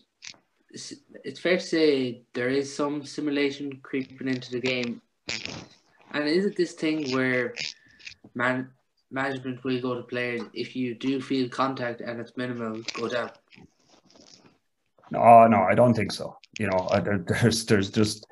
[0.70, 5.00] it's, fair to say there is some simulation creeping into the game.
[6.12, 7.54] And is it this thing where
[8.34, 8.70] man
[9.10, 13.30] management will go to players if you do feel contact and it's minimal, go down?
[15.10, 16.36] No, no, I don't think so.
[16.58, 18.26] You know, there, there's there's just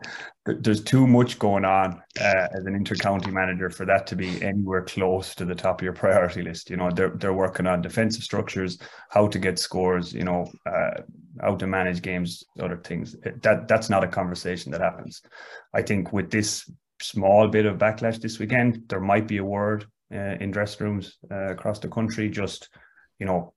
[0.46, 4.82] there's too much going on uh, as an intercounty manager for that to be anywhere
[4.82, 6.70] close to the top of your priority list.
[6.70, 8.78] You know, they're they're working on defensive structures,
[9.10, 11.02] how to get scores, you know, uh,
[11.40, 13.16] how to manage games, other things.
[13.42, 15.20] That that's not a conversation that happens.
[15.74, 16.70] I think with this
[17.02, 21.18] small bit of backlash this weekend, there might be a word uh, in dress rooms
[21.30, 22.30] uh, across the country.
[22.30, 22.68] Just
[23.18, 23.52] you know,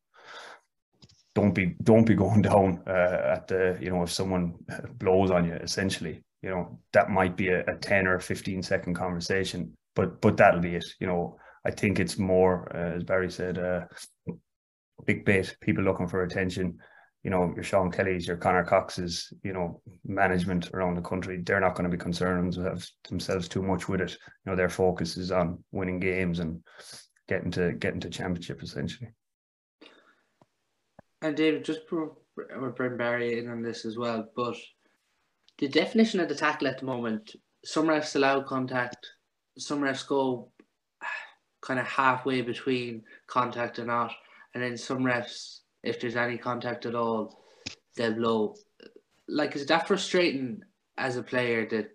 [1.35, 4.55] don't be don't be going down uh, at the you know if someone
[4.97, 8.93] blows on you essentially you know that might be a, a 10 or 15 second
[8.93, 11.37] conversation but but that'll be it you know.
[11.65, 13.81] I think it's more uh, as barry said uh
[15.05, 16.77] big bait people looking for attention.
[17.23, 21.59] You know your sean kelly's your conor cox's you know management around the country they're
[21.59, 22.53] not going to be concerned
[23.09, 24.11] themselves too much with it.
[24.11, 26.63] You know their focus is on winning games and
[27.27, 29.09] getting to getting to championship essentially.
[31.21, 34.55] And David, just bring Barry in on this as well, but
[35.59, 39.05] the definition of the tackle at the moment, some refs allow contact,
[39.57, 40.49] some refs go
[41.61, 44.11] kind of halfway between contact and not,
[44.53, 47.43] and then some refs, if there's any contact at all,
[47.95, 48.55] they'll blow.
[49.27, 50.61] Like, is that frustrating
[50.97, 51.89] as a player that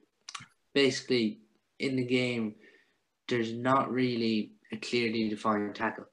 [0.74, 1.40] basically
[1.78, 2.54] in the game
[3.28, 6.04] there's not really a clearly defined tackle?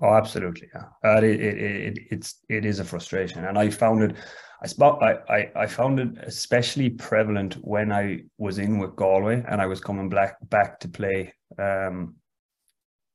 [0.00, 0.68] Oh, absolutely.
[0.74, 4.16] Yeah, uh, it, it, it, it's it is a frustration, and I found it.
[4.62, 5.02] I spot.
[5.02, 9.66] I, I I found it especially prevalent when I was in with Galway and I
[9.66, 12.16] was coming back back to play um,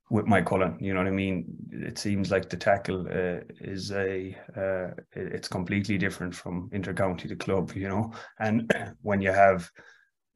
[0.09, 0.81] with Moycullen.
[0.81, 1.45] You know what I mean?
[1.71, 7.35] It seems like the tackle uh, is a uh, it's completely different from intercounty to
[7.35, 7.73] club.
[7.75, 8.71] You know, and
[9.03, 9.69] when you have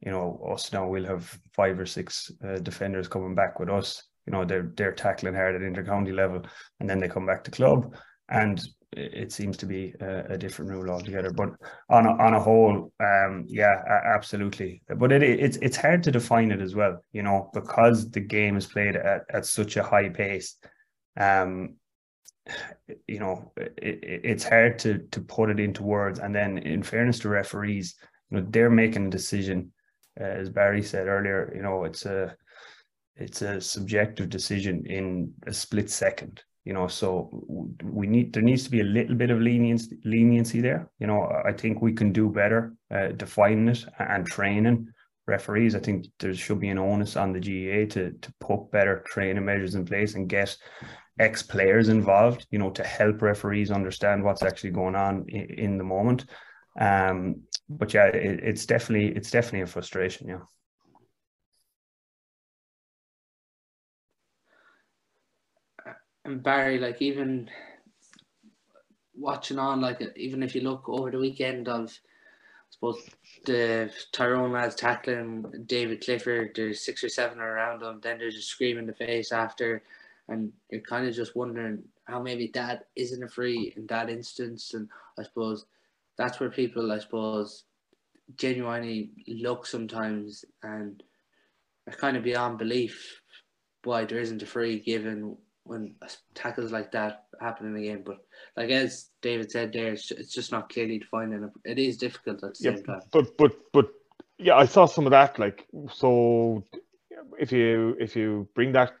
[0.00, 4.04] you know us now, we'll have five or six uh, defenders coming back with us
[4.26, 6.42] you know they're they're tackling hard at intercounty level
[6.80, 7.94] and then they come back to club.
[8.28, 8.60] And
[8.92, 11.30] it seems to be a, a different rule altogether.
[11.30, 11.50] But
[11.90, 14.82] on a, on a whole um yeah absolutely.
[14.88, 18.56] But it it's it's hard to define it as well you know because the game
[18.56, 20.56] is played at, at such a high pace.
[21.18, 21.76] Um
[23.08, 26.18] you know it, it's hard to to put it into words.
[26.18, 27.94] And then in fairness to referees
[28.30, 29.72] you know they're making a decision
[30.20, 32.34] uh, as barry said earlier you know it's a
[33.16, 37.30] it's a subjective decision in a split second you know so
[37.82, 40.90] we need there needs to be a little bit of leniency leniency there.
[40.98, 44.88] You know i think we can do better uh, defining it and training
[45.26, 45.74] referees.
[45.74, 49.44] I think there should be an onus on the GAA to to put better training
[49.44, 50.56] measures in place and get
[51.18, 55.78] ex players involved you know to help referees understand what's actually going on in, in
[55.78, 56.26] the moment.
[56.78, 60.42] Um but yeah it, it's definitely it's definitely a frustration yeah
[66.26, 67.48] and Barry, like even
[69.14, 73.08] watching on, like even if you look over the weekend of, I suppose
[73.44, 78.42] the Tyrone lads tackling David Clifford, there's six or seven around him, then there's a
[78.42, 79.82] scream in the face after,
[80.28, 84.74] and you're kind of just wondering how maybe that isn't a free in that instance,
[84.74, 85.64] and I suppose
[86.18, 87.64] that's where people, I suppose,
[88.36, 91.02] genuinely look sometimes and
[91.86, 93.22] are kind of beyond belief
[93.84, 95.94] why there isn't a free given when
[96.34, 98.02] tackles like that happen in the game.
[98.04, 98.18] But
[98.56, 102.42] like as David said there, it's, it's just not clearly defined, and it is difficult
[102.44, 103.00] at the yeah, same time.
[103.12, 103.86] But but but
[104.38, 105.38] yeah, I saw some of that.
[105.38, 106.64] Like so,
[107.38, 108.92] if you if you bring that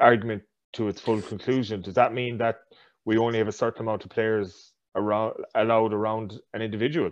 [0.00, 0.42] argument
[0.74, 2.56] to its full conclusion, does that mean that
[3.04, 7.10] we only have a certain amount of players around allowed around an individual?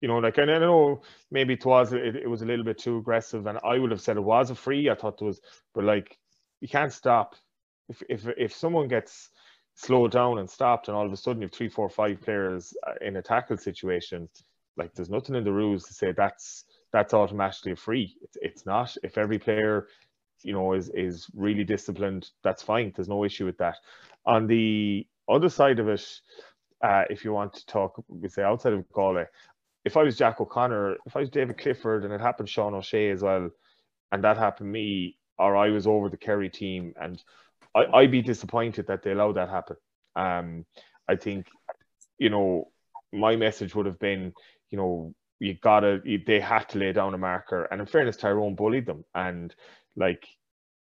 [0.00, 2.78] You know, like and I know maybe it was it, it was a little bit
[2.78, 4.90] too aggressive, and I would have said it was a free.
[4.90, 5.40] I thought it was,
[5.74, 6.18] but like
[6.60, 7.36] you can't stop
[7.88, 9.30] if if if someone gets
[9.74, 12.74] slowed down and stopped, and all of a sudden you have three, four, five players
[12.86, 14.28] uh, in a tackle situation,
[14.76, 18.16] like there's nothing in the rules to say that's that's automatically a free.
[18.22, 18.96] It's, it's not.
[19.02, 19.88] If every player,
[20.42, 22.92] you know, is is really disciplined, that's fine.
[22.94, 23.76] There's no issue with that.
[24.26, 26.20] On the other side of it,
[26.82, 29.26] uh, if you want to talk, we say outside of Galway,
[29.84, 33.10] if I was Jack O'Connor, if I was David Clifford, and it happened Sean O'Shea
[33.10, 33.50] as well,
[34.12, 37.22] and that happened me, or I was over the Kerry team, and
[37.74, 39.76] I, I'd be disappointed that they allowed that happen.
[40.16, 40.66] Um,
[41.08, 41.46] I think,
[42.18, 42.70] you know,
[43.12, 44.32] my message would have been,
[44.70, 48.16] you know, you gotta, you, they had to lay down a marker, and in fairness,
[48.16, 49.54] Tyrone bullied them, and
[49.96, 50.26] like.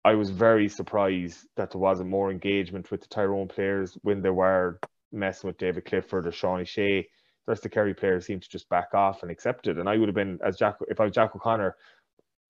[0.06, 4.28] I was very surprised that there wasn't more engagement with the Tyrone players when they
[4.28, 4.78] were
[5.10, 7.08] messing with David Clifford or Sean O'Shea
[7.46, 9.76] the rest of the Kerry players seemed to just back off and accept it.
[9.76, 11.76] And I would have been as Jack if I was Jack O'Connor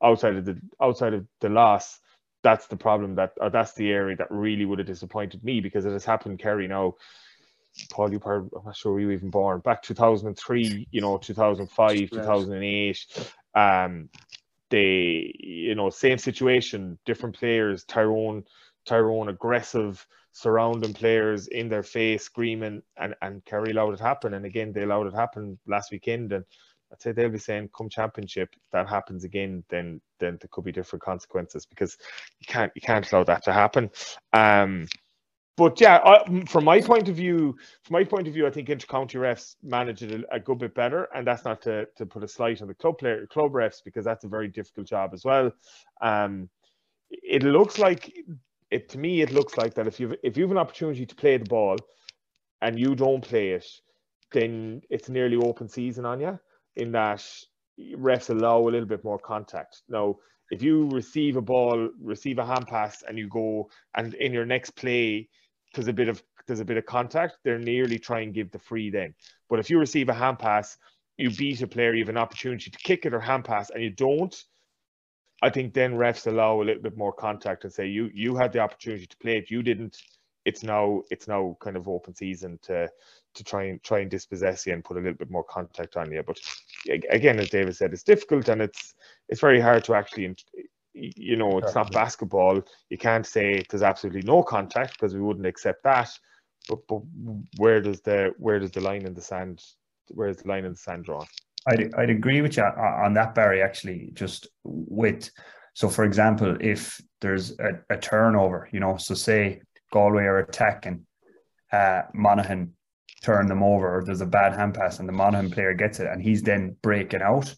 [0.03, 2.01] outside of the outside of the loss.
[2.45, 5.85] That's the problem that or that's the area that really would have disappointed me because
[5.85, 6.95] it has happened Kerry now.
[7.91, 13.33] Paul, you I'm not sure you even born back 2003, you know, 2005, 2008.
[13.57, 14.09] Um,
[14.71, 17.85] they, you know, same situation, different players.
[17.85, 18.45] Tyrone,
[18.85, 24.35] Tyrone, aggressive, surrounding players in their face, screaming, and, and Kerry allowed it happen.
[24.35, 26.33] And again, they allowed it happen last weekend.
[26.33, 26.45] And
[26.95, 30.73] I'd say they'll be saying, come championship, that happens again, then then there could be
[30.73, 31.97] different consequences because
[32.39, 33.91] you can't you can't allow that to happen.
[34.33, 34.87] Um,
[35.57, 38.69] but yeah, I, from my point of view, from my point of view, I think
[38.69, 42.25] intercounty refs manage it a, a, good bit better, and that's not to, to put
[42.25, 45.25] a slight on the club player club refs because that's a very difficult job as
[45.25, 45.51] well.
[46.01, 46.49] Um,
[47.11, 48.13] it looks like
[48.71, 51.15] it to me it looks like that if you've if you have an opportunity to
[51.15, 51.77] play the ball
[52.63, 53.67] and you don't play it,
[54.33, 56.39] then it's nearly open season on you.
[56.77, 57.25] In that
[57.79, 59.83] refs allow a little bit more contact.
[59.89, 60.17] Now,
[60.51, 64.47] if you receive a ball, receive a hand pass, and you go and in your
[64.47, 65.29] next play
[65.75, 68.59] there's a bit of there's a bit of contact, they're nearly try and give the
[68.59, 69.15] free then.
[69.49, 70.77] But if you receive a hand pass,
[71.17, 73.83] you beat a player, you have an opportunity to kick it or hand pass, and
[73.83, 74.35] you don't,
[75.43, 78.53] I think then refs allow a little bit more contact and say you you had
[78.53, 79.97] the opportunity to play it, you didn't.
[80.45, 82.89] It's now it's now kind of open season to
[83.35, 86.13] to try and try and dispossess you and put a little bit more contact on
[86.13, 86.23] you.
[86.23, 86.39] But
[86.89, 88.95] again, as David said, it's difficult and it's
[89.29, 90.35] it's very hard to actually
[90.93, 92.63] you know it's not basketball.
[92.91, 96.11] You can't say there's absolutely no contact because we wouldn't accept that.
[96.69, 97.03] But but
[97.57, 99.63] where does the where does the line in the sand
[100.09, 101.27] where is the line in the sand drawn?
[101.67, 105.31] I'd, I'd agree with you on that, Barry, actually, just with,
[105.73, 111.07] so for example, if there's a, a turnover, you know, so say Galway are attacking,
[111.73, 112.75] uh, Monaghan
[113.23, 116.23] turn them over, there's a bad hand pass and the Monaghan player gets it and
[116.23, 117.55] he's then breaking out,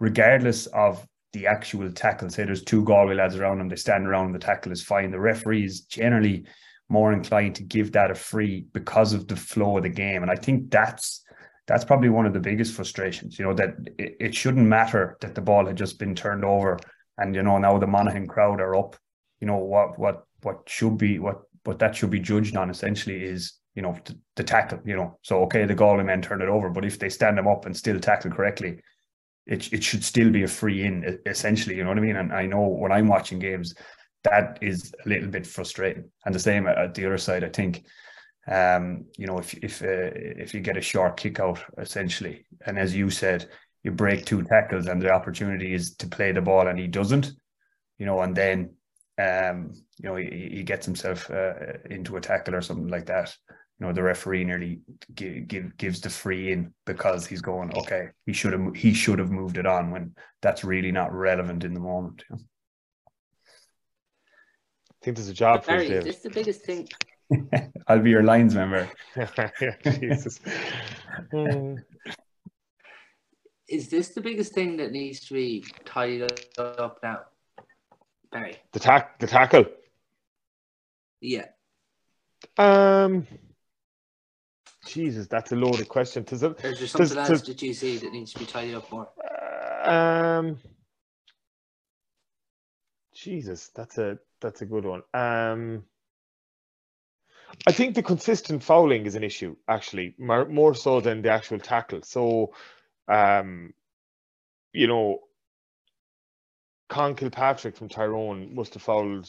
[0.00, 4.32] regardless of the actual tackle, say there's two Galway lads around him, they stand around,
[4.32, 5.10] the tackle is fine.
[5.10, 6.44] The referee is generally
[6.88, 10.22] more inclined to give that a free because of the flow of the game.
[10.22, 11.24] And I think that's
[11.66, 13.38] that's probably one of the biggest frustrations.
[13.38, 16.78] You know that it, it shouldn't matter that the ball had just been turned over,
[17.18, 18.96] and you know now the Monaghan crowd are up.
[19.40, 23.22] You know what what what should be what what that should be judged on essentially
[23.22, 24.80] is you know the, the tackle.
[24.84, 27.48] You know, so okay, the Galway men turn it over, but if they stand them
[27.48, 28.80] up and still tackle correctly,
[29.46, 31.76] it it should still be a free in essentially.
[31.76, 32.16] You know what I mean?
[32.16, 33.74] And I know when I'm watching games,
[34.22, 36.10] that is a little bit frustrating.
[36.24, 37.84] And the same at the other side, I think
[38.46, 42.78] um, you know, if if uh, if you get a short kick out essentially, and
[42.78, 43.48] as you said,
[43.82, 47.32] you break two tackles and the opportunity is to play the ball and he doesn't,
[47.98, 48.74] you know, and then
[49.18, 51.54] um, you know he, he gets himself uh,
[51.88, 53.34] into a tackle or something like that.
[53.80, 54.80] You know, the referee nearly
[55.14, 59.18] give, give, gives the free in because he's going, okay, he should have he should
[59.18, 62.22] have moved it on when that's really not relevant in the moment.
[62.30, 62.42] You know?
[64.90, 66.88] I think there's a job Barry, for This the biggest thing
[67.88, 68.88] I'll be your lines member.
[69.84, 70.40] Jesus.
[73.66, 77.20] Is this the biggest thing that needs to be tied up now,
[78.30, 78.58] Barry?
[78.72, 79.64] The tack, the tackle.
[81.20, 81.46] Yeah.
[82.58, 83.26] Um.
[84.86, 86.24] Jesus, that's a loaded question.
[86.24, 88.90] Does it, Is there something else that you see that needs to be tidied up
[88.92, 89.08] more?
[89.84, 90.58] Um.
[93.14, 95.02] Jesus, that's a that's a good one.
[95.12, 95.84] Um.
[97.66, 101.58] I think the consistent fouling is an issue, actually, more, more so than the actual
[101.58, 102.02] tackle.
[102.02, 102.52] So,
[103.08, 103.72] um,
[104.72, 105.20] you know,
[106.88, 109.28] Conn Kilpatrick from Tyrone must have fouled,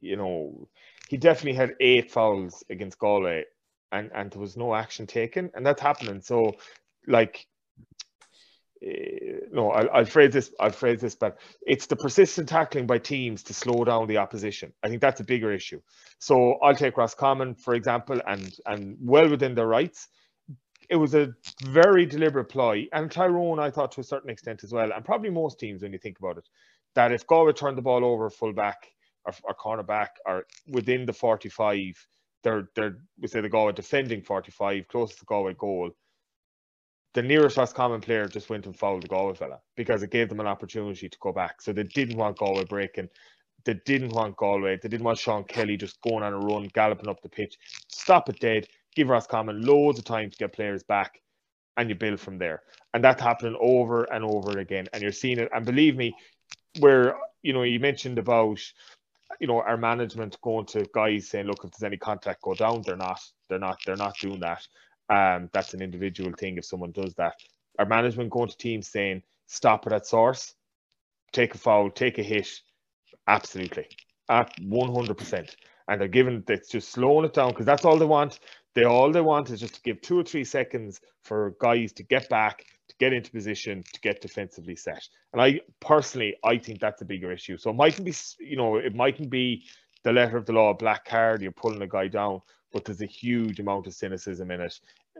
[0.00, 0.68] you know,
[1.08, 3.44] he definitely had eight fouls against Galway,
[3.94, 6.20] and and there was no action taken, and that's happening.
[6.20, 6.56] So,
[7.06, 7.46] like,
[8.84, 8.90] uh,
[9.52, 10.52] no, I'll, I'll phrase this.
[10.60, 14.72] I'll phrase this, but it's the persistent tackling by teams to slow down the opposition.
[14.82, 15.80] I think that's a bigger issue.
[16.18, 20.08] So I'll take Roscommon for example, and and well within their rights.
[20.90, 21.32] It was a
[21.62, 25.30] very deliberate ploy, and Tyrone, I thought to a certain extent as well, and probably
[25.30, 26.46] most teams when you think about it,
[26.94, 28.76] that if Galway turned the ball over full back
[29.24, 32.06] or, or cornerback or within the 45,
[32.44, 35.90] they're they're we say the Galway defending 45, closest to Galway goal
[37.14, 40.40] the nearest Roscommon player just went and fouled the Galway fella because it gave them
[40.40, 41.62] an opportunity to go back.
[41.62, 43.08] So they didn't want Galway breaking.
[43.64, 44.78] They didn't want Galway.
[44.82, 47.56] They didn't want Sean Kelly just going on a run, galloping up the pitch.
[47.88, 48.66] Stop it dead.
[48.94, 51.22] Give Roscommon loads of time to get players back,
[51.76, 52.62] and you build from there.
[52.92, 54.88] And that's happening over and over again.
[54.92, 55.48] And you're seeing it.
[55.54, 56.14] And believe me,
[56.80, 58.60] where you know you mentioned about
[59.40, 62.82] you know our management going to guys saying, look, if there's any contact, go down.
[62.84, 63.20] They're not.
[63.48, 63.78] They're not.
[63.84, 64.66] They're not doing that.
[65.08, 67.34] Um, that's an individual thing if someone does that.
[67.78, 70.54] Our management going to teams saying, stop it at source,
[71.32, 72.48] take a foul, take a hit.
[73.26, 73.86] Absolutely.
[74.28, 75.50] At 100%.
[75.88, 78.38] And they're giving, it's just slowing it down because that's all they want.
[78.74, 82.02] They all they want is just to give two or three seconds for guys to
[82.02, 82.64] get back,
[82.98, 85.06] to get into position, to get defensively set.
[85.32, 87.56] And I personally, I think that's a bigger issue.
[87.58, 89.64] So it mightn't be, you know, it mightn't be
[90.02, 92.40] the letter of the law, black card, you're pulling a guy down
[92.74, 94.78] but there's a huge amount of cynicism in it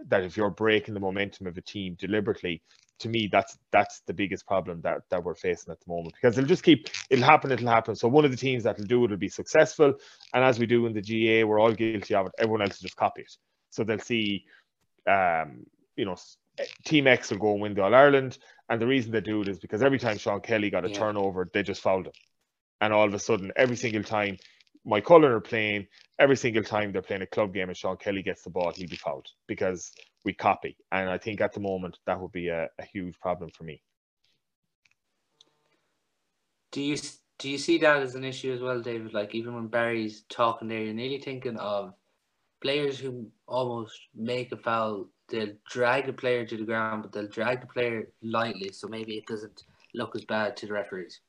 [0.09, 2.61] that if you're breaking the momentum of a team deliberately
[2.99, 6.14] to me that's that's the biggest problem that that we're facing at the moment.
[6.20, 7.95] Because it'll just keep it'll happen it'll happen.
[7.95, 9.95] So one of the teams that'll do it will be successful.
[10.35, 12.33] And as we do in the GAA, we're all guilty of it.
[12.39, 13.33] Everyone else will just copy it.
[13.70, 14.45] So they'll see
[15.09, 15.64] um
[15.97, 16.16] you know
[16.85, 18.39] team X will go and win the All Ireland
[18.69, 20.99] and the reason they do it is because every time Sean Kelly got a yeah.
[20.99, 22.13] turnover they just fouled him
[22.81, 24.39] and all of a sudden every single time
[24.87, 25.87] Moycullen are playing
[26.19, 28.89] every single time they're playing a club game and Sean Kelly gets the ball, he'll
[28.89, 29.93] be fouled because
[30.25, 30.77] we copy.
[30.93, 33.83] And I think at the moment that would be a, a huge problem for me.
[36.73, 36.97] Do you
[37.39, 39.15] do you see that as an issue as well, David?
[39.15, 41.95] Like even when Barry's talking there, you're nearly thinking of
[42.63, 45.09] players who almost make a foul.
[45.29, 49.16] They'll drag the player to the ground, but they'll drag the player lightly, so maybe
[49.16, 49.64] it doesn't
[49.95, 51.20] look as bad to the referees.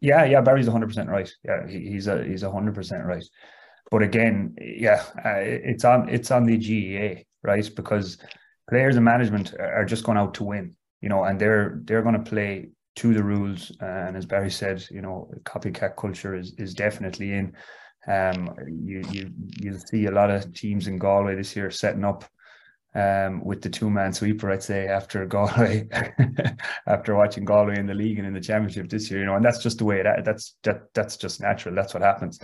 [0.00, 1.30] Yeah, yeah, Barry's 100% right.
[1.44, 3.24] Yeah, he, he's a he's 100% right.
[3.90, 7.70] But again, yeah, uh, it's on it's on the GAA, right?
[7.74, 8.18] Because
[8.68, 12.22] players and management are just going out to win, you know, and they're they're going
[12.22, 13.70] to play to the rules.
[13.80, 17.54] and as Barry said, you know, copycat culture is is definitely in.
[18.08, 19.30] Um, you you
[19.60, 22.24] you'll see a lot of teams in Galway this year setting up
[22.94, 25.88] um, with the two man sweeper, I'd say, after Galway,
[26.86, 29.44] after watching Galway in the league and in the championship this year, you know, and
[29.44, 31.74] that's just the way it that's that that's just natural.
[31.74, 32.38] That's what happens.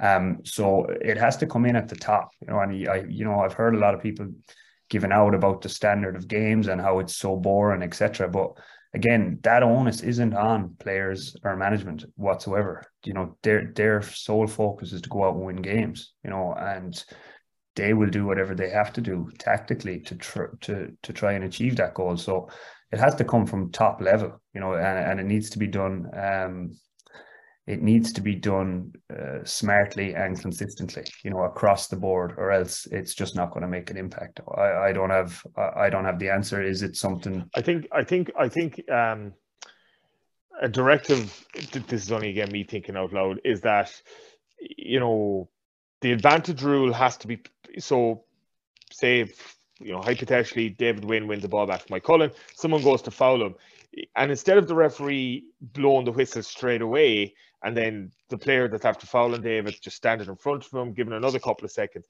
[0.00, 3.24] Um, so it has to come in at the top, you know, and I, you
[3.24, 4.28] know, I've heard a lot of people
[4.90, 8.28] giving out about the standard of games and how it's so boring, etc.
[8.28, 8.58] But
[8.94, 12.82] again, that onus isn't on players or management whatsoever.
[13.04, 16.54] You know, their their sole focus is to go out and win games, you know,
[16.56, 17.02] and
[17.76, 21.44] they will do whatever they have to do tactically to tr- to to try and
[21.44, 22.16] achieve that goal.
[22.16, 22.48] So
[22.92, 25.66] it has to come from top level, you know, and, and it needs to be
[25.66, 26.06] done.
[26.16, 26.70] Um,
[27.66, 32.50] it needs to be done uh, smartly and consistently, you know, across the board, or
[32.52, 34.40] else it's just not going to make an impact.
[34.56, 36.62] I, I don't have I don't have the answer.
[36.62, 37.48] Is it something?
[37.54, 39.32] I think I think I think um,
[40.60, 41.46] a directive.
[41.72, 43.40] This is only again me thinking out loud.
[43.44, 43.90] Is that
[44.60, 45.48] you know
[46.02, 47.40] the advantage rule has to be
[47.78, 48.24] so.
[48.92, 49.32] Say,
[49.80, 52.34] you know, hypothetically, David Wynne wins the ball back from Moycullen.
[52.54, 53.54] Someone goes to foul him,
[54.16, 58.84] and instead of the referee blowing the whistle straight away, and then the player that's
[58.84, 62.06] after fouling David just standing in front of him, giving another couple of seconds,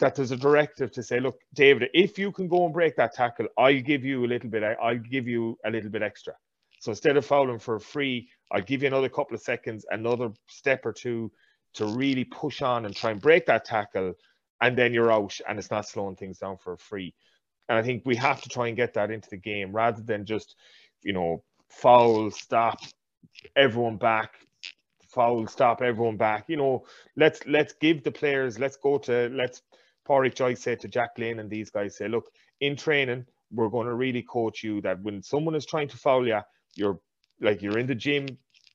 [0.00, 3.14] that there's a directive to say, look, David, if you can go and break that
[3.14, 4.62] tackle, I'll give you a little bit.
[4.82, 6.34] I'll give you a little bit extra.
[6.80, 10.84] So instead of fouling for free, I'll give you another couple of seconds, another step
[10.84, 11.32] or two
[11.74, 14.14] to really push on and try and break that tackle,
[14.60, 17.14] and then you're out and it's not slowing things down for free.
[17.68, 20.24] And I think we have to try and get that into the game rather than
[20.24, 20.56] just,
[21.02, 22.78] you know, foul, stop,
[23.56, 24.34] everyone back,
[25.02, 26.44] foul, stop, everyone back.
[26.48, 26.84] You know,
[27.16, 29.62] let's let's give the players, let's go to let's
[30.08, 32.30] Pádraic Joyce say to Jack Glynn and these guys say, look,
[32.60, 36.26] in training, we're going to really coach you that when someone is trying to foul
[36.26, 36.40] you,
[36.74, 37.00] you're
[37.40, 38.26] like you're in the gym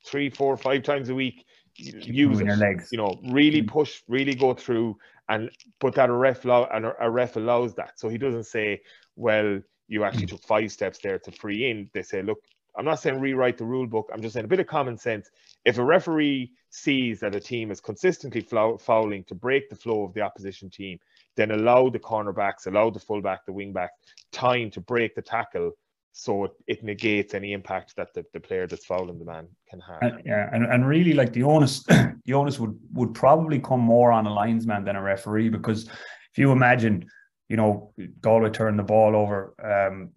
[0.06, 1.46] three, four, five times a week
[1.76, 2.90] use it, your legs.
[2.92, 3.68] You know, really mm.
[3.68, 4.98] push, really go through,
[5.30, 5.50] and
[5.80, 8.00] put that a ref and a ref allows that.
[8.00, 8.82] So he doesn't say,
[9.16, 10.32] "Well, you actually mm.
[10.32, 12.40] took five steps there to free in." They say, "Look,
[12.76, 14.10] I'm not saying rewrite the rule book.
[14.14, 15.30] I'm just saying a bit of common sense.
[15.66, 20.14] If a referee sees that a team is consistently fouling to break the flow of
[20.14, 20.98] the opposition team,
[21.36, 23.90] then allow the cornerbacks, allow the fullback, the wingback
[24.32, 25.72] time to break the tackle
[26.14, 29.80] so it, it negates any impact that the, the player that's fouling the man can
[29.80, 30.00] have.
[30.02, 31.84] And, yeah, and, and really like the onus
[32.26, 36.38] the onus would would probably come more on a linesman than a referee because if
[36.38, 37.06] you imagine,
[37.50, 40.12] you know, Galway turn the ball over, um,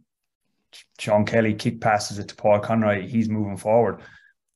[0.99, 4.01] Sean Kelly kick passes it to Paul Conroy, he's moving forward.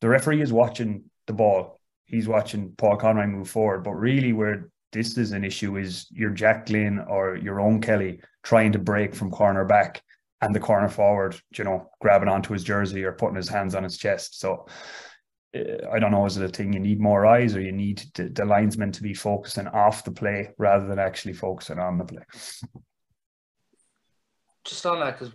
[0.00, 1.80] The referee is watching the ball.
[2.06, 3.84] He's watching Paul Conroy move forward.
[3.84, 8.20] But really where this is an issue is your Jack Glynn or your Owen Kelly
[8.42, 10.02] trying to break from corner back
[10.40, 13.82] and the corner forward, you know, grabbing onto his jersey or putting his hands on
[13.82, 14.38] his chest.
[14.38, 14.66] So
[15.56, 18.04] uh, I don't know, is it a thing you need more eyes or you need
[18.14, 22.04] the, the linesman to be focusing off the play rather than actually focusing on the
[22.04, 22.22] play?
[24.64, 25.34] Just on that, because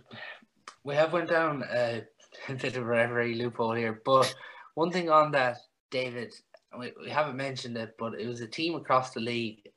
[0.84, 2.02] we have went down a,
[2.48, 4.34] bit of a referee loophole here, but
[4.74, 5.58] one thing on that,
[5.90, 6.34] David,
[6.78, 9.68] we, we haven't mentioned it, but it was a team across the league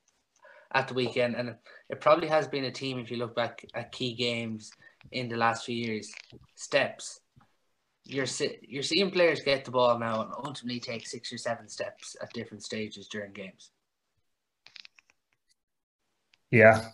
[0.74, 1.56] at the weekend, and
[1.90, 4.72] it probably has been a team if you look back at key games
[5.12, 6.12] in the last few years.
[6.56, 7.20] Steps.
[8.04, 8.26] You're
[8.62, 12.32] you're seeing players get the ball now and ultimately take six or seven steps at
[12.34, 13.72] different stages during games.
[16.52, 16.90] Yeah.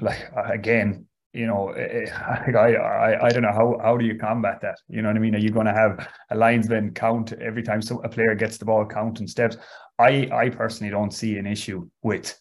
[0.00, 4.16] Like again, you know, eh, eh, I, I, I don't know how, how do you
[4.16, 4.78] combat that?
[4.88, 5.34] You know what I mean?
[5.34, 8.64] Are you going to have a linesman count every time so a player gets the
[8.64, 9.56] ball, counting steps?
[9.98, 12.36] I, I personally don't see an issue with,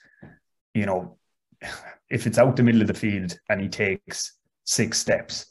[0.73, 1.17] you know,
[2.10, 4.34] if it's out the middle of the field and he takes
[4.64, 5.45] six steps,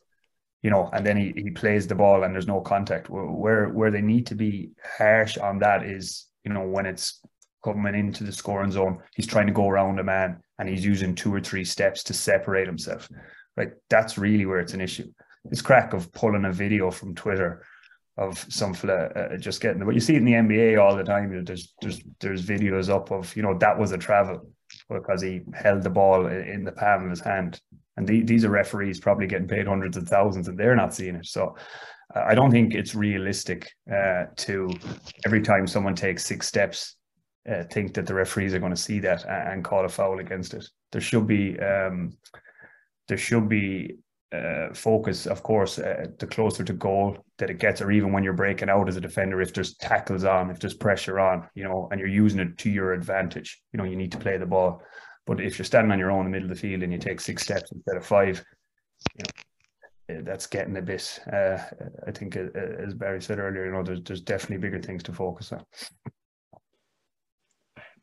[0.62, 3.08] you know, and then he, he plays the ball and there's no contact.
[3.08, 7.20] Where where they need to be harsh on that is, you know, when it's
[7.64, 11.14] coming into the scoring zone, he's trying to go around a man and he's using
[11.14, 13.08] two or three steps to separate himself.
[13.56, 13.70] Right.
[13.90, 15.12] That's really where it's an issue.
[15.50, 17.64] It's crack of pulling a video from Twitter
[18.16, 21.04] of some fella uh, just getting but you see it in the NBA all the
[21.04, 21.30] time.
[21.30, 24.50] You know, there's there's there's videos up of you know that was a travel
[24.88, 27.60] because he held the ball in the palm of his hand.
[27.96, 31.16] And the, these are referees probably getting paid hundreds of thousands, and they're not seeing
[31.16, 31.26] it.
[31.26, 31.56] So
[32.14, 34.70] uh, I don't think it's realistic uh, to
[35.26, 36.96] every time someone takes six steps
[37.50, 40.54] uh, think that the referees are going to see that and, call a foul against
[40.54, 40.66] it.
[40.92, 42.12] There should be um,
[43.08, 43.96] there should be
[44.32, 48.22] uh, focus, of course, uh, the closer to goal that it gets, or even when
[48.22, 51.64] you're breaking out as a defender, if there's tackles on, if there's pressure on, you
[51.64, 54.46] know, and you're using it to your advantage, you know, you need to play the
[54.46, 54.82] ball.
[55.26, 56.98] But if you're standing on your own in the middle of the field and you
[56.98, 58.44] take six steps instead of five,
[59.16, 61.20] you know, eh, that's getting a bit.
[61.32, 61.58] Uh,
[62.06, 62.48] I think, uh,
[62.86, 65.64] as Barry said earlier, you know, there's there's definitely bigger things to focus on.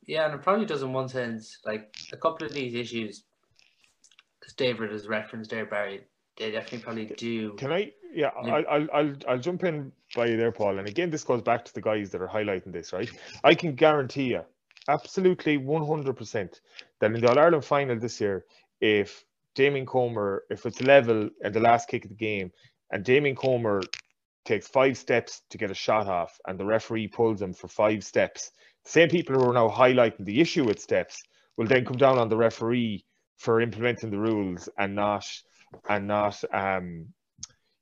[0.08, 1.60] Yeah, and it probably does in one sense.
[1.66, 3.24] Like a couple of these issues,
[4.40, 6.02] because David has referenced there, Barry,
[6.38, 7.54] they definitely probably do.
[7.54, 7.92] Can I?
[8.14, 10.80] Yeah, I'll, I'll, I'll, I'll jump in by you there, Paul.
[10.80, 13.10] And again, this goes back to the guys that are highlighting this, right?
[13.44, 14.42] I can guarantee you,
[14.88, 16.60] absolutely 100%,
[17.00, 18.46] that in the All Ireland final this year,
[18.80, 22.52] if Damien Comer, if it's level at the last kick of the game,
[22.92, 23.82] and Damien Comer
[24.46, 28.04] takes five steps to get a shot off, and the referee pulls him for five
[28.04, 28.52] steps,
[28.84, 31.24] the same people who are now highlighting the issue with steps
[31.58, 33.04] will then come down on the referee
[33.38, 35.26] for implementing the rules and not
[35.90, 37.08] and not um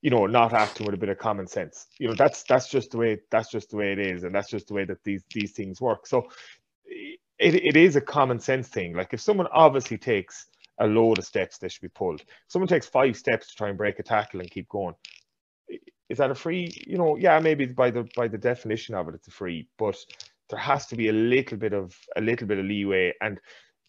[0.02, 1.88] you know not acting with a bit of common sense.
[2.00, 4.50] You know that's that's just the way that's just the way it is and that's
[4.50, 6.08] just the way that these these things work.
[6.08, 6.28] So
[6.86, 8.94] it, it is a common sense thing.
[8.94, 10.48] Like if someone obviously takes
[10.80, 12.24] a load of steps they should be pulled.
[12.48, 14.96] Someone takes five steps to try and break a tackle and keep going.
[16.10, 19.16] Is that a free you know yeah maybe by the by the definition of it
[19.16, 19.98] it's a free but
[20.50, 23.14] there has to be a little bit of a little bit of leeway.
[23.22, 23.40] And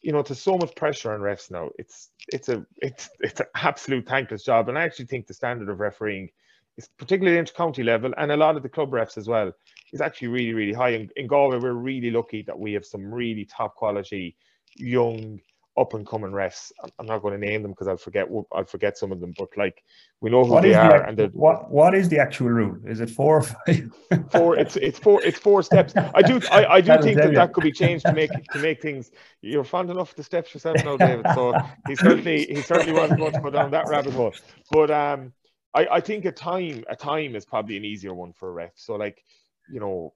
[0.04, 1.70] you know there's so much pressure on refs now.
[1.78, 4.68] It's it's a it's it's an absolute thankless job.
[4.68, 6.28] And i actually think the standard of refereeing
[6.76, 9.50] is particularly inter county level and a lot of the club refs as well
[9.94, 10.90] is actually really really high.
[10.90, 14.36] In, in galway we're really lucky that we have some really top quality
[14.76, 15.40] young
[15.76, 16.70] up and coming refs.
[16.98, 19.48] I'm not going to name them because I'll forget I'll forget some of them, but
[19.56, 19.82] like
[20.20, 21.12] we know who what they are.
[21.12, 22.76] The, and what what is the actual rule?
[22.86, 23.90] Is it four or five?
[24.30, 24.56] four.
[24.56, 25.22] It's it's four.
[25.22, 25.94] It's four steps.
[25.96, 27.34] I do I, I do think that you.
[27.34, 29.10] that could be changed to make to make things.
[29.40, 31.26] You're fond enough of the steps yourself now, David.
[31.34, 31.54] So
[31.88, 34.34] he certainly he certainly wasn't going to go down that rabbit hole.
[34.70, 35.32] But um,
[35.74, 38.72] I I think a time a time is probably an easier one for a ref.
[38.76, 39.22] So like
[39.68, 40.14] you know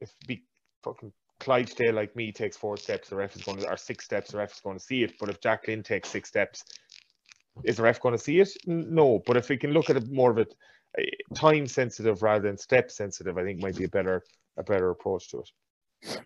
[0.00, 0.44] if be
[0.82, 1.12] fucking
[1.48, 4.36] Clydesdale like me takes four steps, the ref is going to, or six steps, the
[4.36, 5.14] ref is going to see it.
[5.18, 6.62] But if Jack Glynn takes six steps,
[7.64, 8.50] is the ref going to see it?
[8.66, 9.22] No.
[9.26, 10.54] But if we can look at it more of it
[11.34, 14.24] time sensitive rather than step sensitive, I think might be a better
[14.58, 16.20] a better approach to it.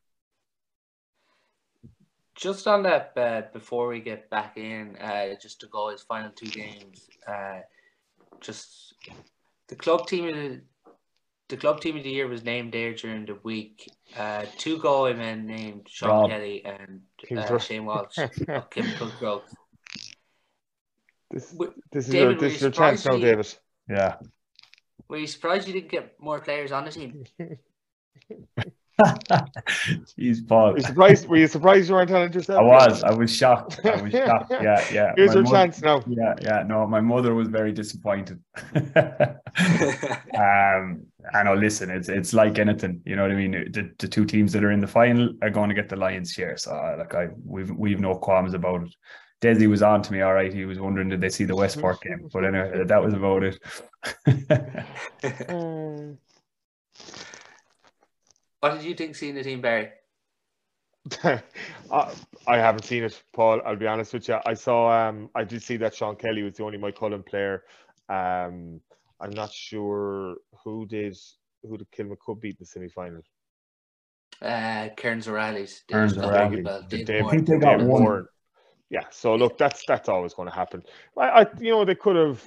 [2.35, 6.33] Just on that, uh, before we get back in, uh, just to go his final
[6.33, 7.61] two games, uh,
[8.41, 8.95] just
[9.69, 10.63] the club team
[11.53, 13.91] the, the club team of the year was named there during the week.
[14.17, 16.31] Uh, two Galway men named Sean Rob.
[16.31, 17.03] Kelly and
[17.39, 19.55] uh, Shane Walsh of Kilmacud Crokes.
[21.31, 23.59] This, W- this is David, your this is your chance now, surprised David.
[23.89, 24.15] Yeah.
[25.09, 27.25] Were you surprised you didn't get more players on the team?
[30.19, 30.73] Jeez, Paul.
[30.73, 31.27] Were you surprised?
[31.29, 32.61] Were you surprised you weren't on it yourself?
[32.61, 33.03] I was.
[33.03, 33.81] I was shocked.
[33.85, 34.51] I was shocked.
[34.51, 35.13] Yeah, yeah.
[35.17, 36.03] Here's My your mother- chance now.
[36.07, 36.63] Yeah, yeah.
[36.67, 38.41] No, my mother was very disappointed.
[40.37, 41.55] um, I know.
[41.55, 43.01] Listen, it's it's like anything.
[43.05, 43.53] You know what I mean.
[43.73, 46.33] The, the two teams that are in the final are going to get the lion's
[46.33, 46.57] share.
[46.57, 48.95] So, uh, like, I we've we've no qualms about it.
[49.41, 50.21] Desi was on to me.
[50.21, 53.15] All right, he was wondering did they see the Westport game, but anyway, that was
[53.15, 53.59] about it.
[55.49, 56.19] Um,
[58.63, 59.91] what did you think seeing the team, Barry?
[61.25, 62.13] I,
[62.47, 63.61] I haven't seen it, Paul.
[63.67, 64.39] I'll be honest with you.
[64.47, 67.65] I saw, um, I did see that Sean Kelly was the only Moycullen player.
[68.09, 68.81] Um,
[69.21, 71.17] I'm not sure who did
[71.63, 73.23] who did Kilmacud beat in the semi final.
[74.41, 75.83] Uh, Kerins O'Rahilly's.
[75.89, 76.65] Dave Kearns Scott O'Reilly.
[76.89, 77.31] Dave Dave, Moore.
[77.31, 78.03] think they got David one.
[78.03, 78.31] Moore.
[78.91, 80.85] Yeah, so look, that's that's always going to happen.
[81.17, 82.43] I, I, you know, they could have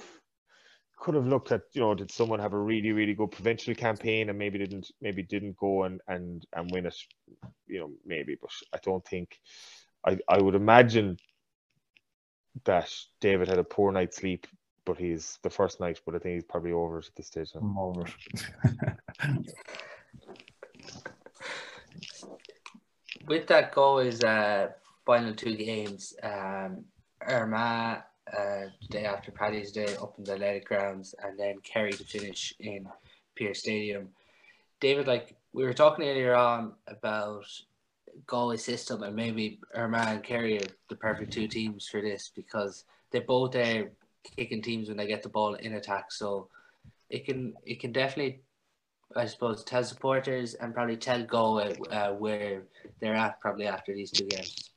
[0.96, 4.28] could have looked at, you know, did someone have a really really good provincial campaign
[4.28, 6.96] and maybe didn't maybe didn't go and and and win it,
[7.66, 8.36] you know, maybe.
[8.40, 9.38] But I don't think.
[10.06, 11.18] I I would imagine
[12.64, 14.46] that David had a poor night's sleep,
[14.84, 16.00] but he's the first night.
[16.04, 17.50] But I think he's probably over it at this stage.
[17.54, 17.60] now.
[17.60, 18.04] I'm over.
[23.26, 24.70] with that Galway's uh,
[25.04, 26.84] final two games, um,
[27.20, 31.92] Armagh uh, the day after Paddy's Day up in the Athletic Grounds, and then Kerry
[31.92, 32.88] to finish in
[33.36, 34.08] Pearse Stadium.
[34.80, 37.46] David, like we were talking earlier on about
[38.26, 42.84] Galway system, and maybe Armagh and Kerry are the perfect two teams for this because
[43.10, 43.90] they both are
[44.36, 46.10] kicking teams when they get the ball in attack.
[46.10, 46.48] So
[47.10, 48.40] it can it can definitely,
[49.14, 52.64] I suppose, tell supporters and probably tell Galway uh, where
[53.00, 54.70] they're at probably after these two games.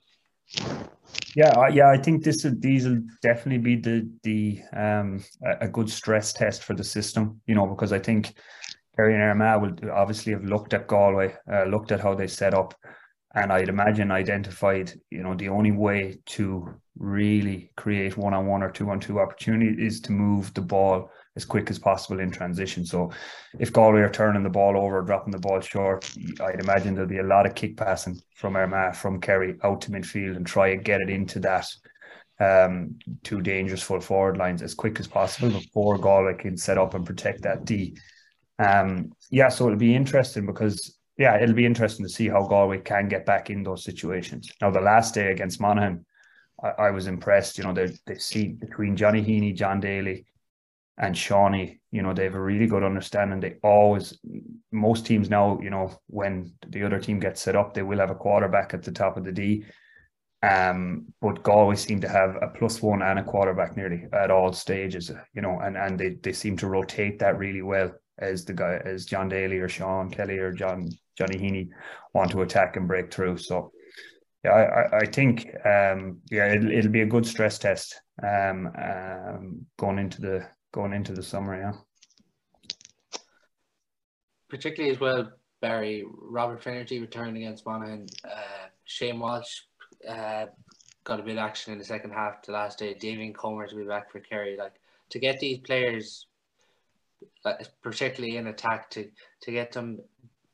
[1.36, 5.90] Yeah, yeah, I think this these will definitely be the the um a, a good
[5.90, 7.42] stress test for the system.
[7.46, 8.34] You know, because I think
[8.96, 12.54] Kerry and Armagh will obviously have looked at Galway, uh, looked at how they set
[12.54, 12.74] up,
[13.36, 14.94] and I'd imagine identified.
[15.12, 19.20] You know, the only way to really create one on one or two on two
[19.20, 22.86] opportunity is to move the ball as quick as possible in transition.
[22.86, 23.12] So,
[23.60, 26.12] if Galway are turning the ball over, dropping the ball short,
[26.42, 29.92] I'd imagine there'll be a lot of kick passing from Armagh, from Kerry out to
[29.92, 31.66] midfield and try and get it into that
[32.40, 36.94] um, two dangerous full forward lines as quick as possible before Galway can set up
[36.94, 37.98] and protect that D.
[38.60, 42.80] Um, yeah, so it'll be interesting because yeah, it'll be interesting to see how Galway
[42.80, 44.50] can get back in those situations.
[44.62, 46.06] Now, the last day against Monaghan,
[46.78, 47.58] I, was impressed.
[47.58, 50.26] You know, they they see between Johnny Heaney, John Daly,
[51.00, 53.40] and Seanie, you know, they have a really good understanding.
[53.40, 54.18] They always,
[54.72, 58.12] most teams now, you know, when the other team gets set up, they will have
[58.12, 59.64] a quarterback at the top of the D.
[60.42, 64.54] Um, but Galway seem to have a plus one and a quarterback nearly at all
[64.54, 68.54] stages, you know, and, and they, they seem to rotate that really well as the
[68.54, 71.70] guy as John Daly or Sean Kelly or John Johnny Heaney
[72.14, 73.38] want to attack and break through.
[73.38, 73.72] So
[74.44, 79.66] yeah, I, I- think um yeah it'll, it'll be a good stress test um, um
[79.78, 81.74] going into the going into the summer, yeah.
[84.50, 88.08] particularly as well, Barry Robert Finnerty returned against Monaghan.
[88.26, 89.62] Uh, Shane Walsh
[90.08, 90.48] uh,
[91.04, 92.94] got a bit of action in the second half the last day.
[92.96, 94.58] Damien Comer to be back for Kerry.
[94.58, 94.74] Like
[95.10, 96.28] to get these players,
[97.46, 99.10] like, particularly in attack, to
[99.42, 100.00] to get them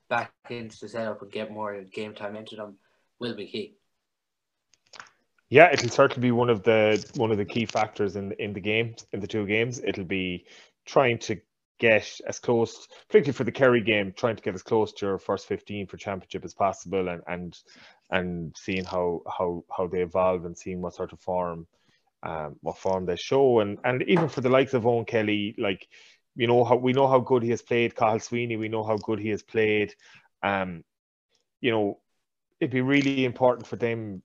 [0.09, 2.75] back into the setup and get more game time into them
[3.19, 3.75] will be key.
[5.49, 8.59] Yeah, it'll certainly be one of the one of the key factors in in the
[8.59, 9.79] game in the two games.
[9.79, 10.45] It'll be
[10.85, 11.39] trying to
[11.77, 15.19] get as close, particularly for the Kerry game, trying to get as close to your
[15.19, 17.57] first fifteen for championship as possible, and and
[18.09, 21.67] and seeing how how how they evolve and seeing what sort of form,
[22.23, 25.87] um, what form they show, and and even for the likes of Owen Kelly, like
[26.35, 28.97] you know how we know how good he has played, Cathal Sweeney, we know how
[28.97, 29.93] good he has played,
[30.41, 30.83] um,
[31.61, 31.99] you know,
[32.59, 34.23] it'd be really important for them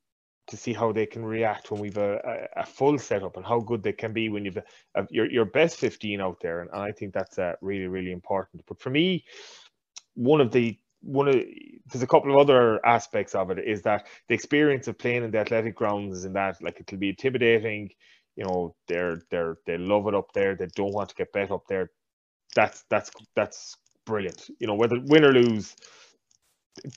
[0.50, 3.60] to see how they can react when we've a, a, a full setup and how
[3.60, 6.60] good they can be when you've a, your your best 15 out there.
[6.60, 8.62] And, I think that's uh, really really important.
[8.66, 9.24] But for me
[10.14, 14.06] one of the one of there's a couple of other aspects of it is that
[14.28, 17.90] the experience of playing in the athletic grounds is in that like it'll be intimidating
[18.36, 21.50] you know they're they're they love it up there they don't want to get bet
[21.50, 21.90] up there.
[22.54, 23.76] That's that's that's
[24.06, 24.48] brilliant.
[24.58, 25.76] You know whether win or lose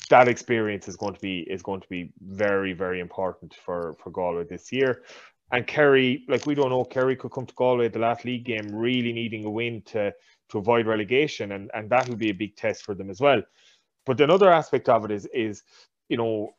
[0.09, 4.11] that experience is going to be is going to be very very important for for
[4.11, 5.03] Galway this year.
[5.51, 8.69] And Kerry, like we don't know, Kerry could come to Galway the last league game
[8.73, 10.13] really needing a win to
[10.49, 13.41] to avoid relegation, and and that will be a big test for them as well.
[14.05, 15.63] But another aspect of it is is
[16.09, 16.55] you know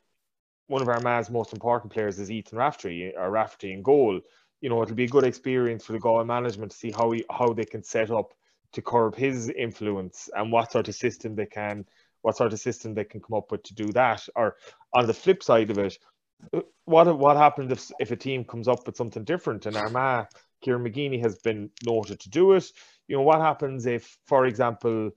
[0.67, 4.19] one of our Armagh's most important players is Ethan Rafferty or uh, Rafferty in goal.
[4.61, 7.25] You know it'll be a good experience for the Galway management to see how he,
[7.29, 8.33] how they can set up
[8.73, 11.85] to curb his influence and what sort of system they can
[12.25, 14.27] what sort of system they can come up with to do that.
[14.35, 14.55] Or
[14.93, 15.95] on the flip side of it,
[16.85, 20.25] what what happens if if a team comes up with something different and Armagh
[20.63, 22.65] Kieran McGeeney has been noted to do it.
[23.07, 25.11] You know what happens if, for example,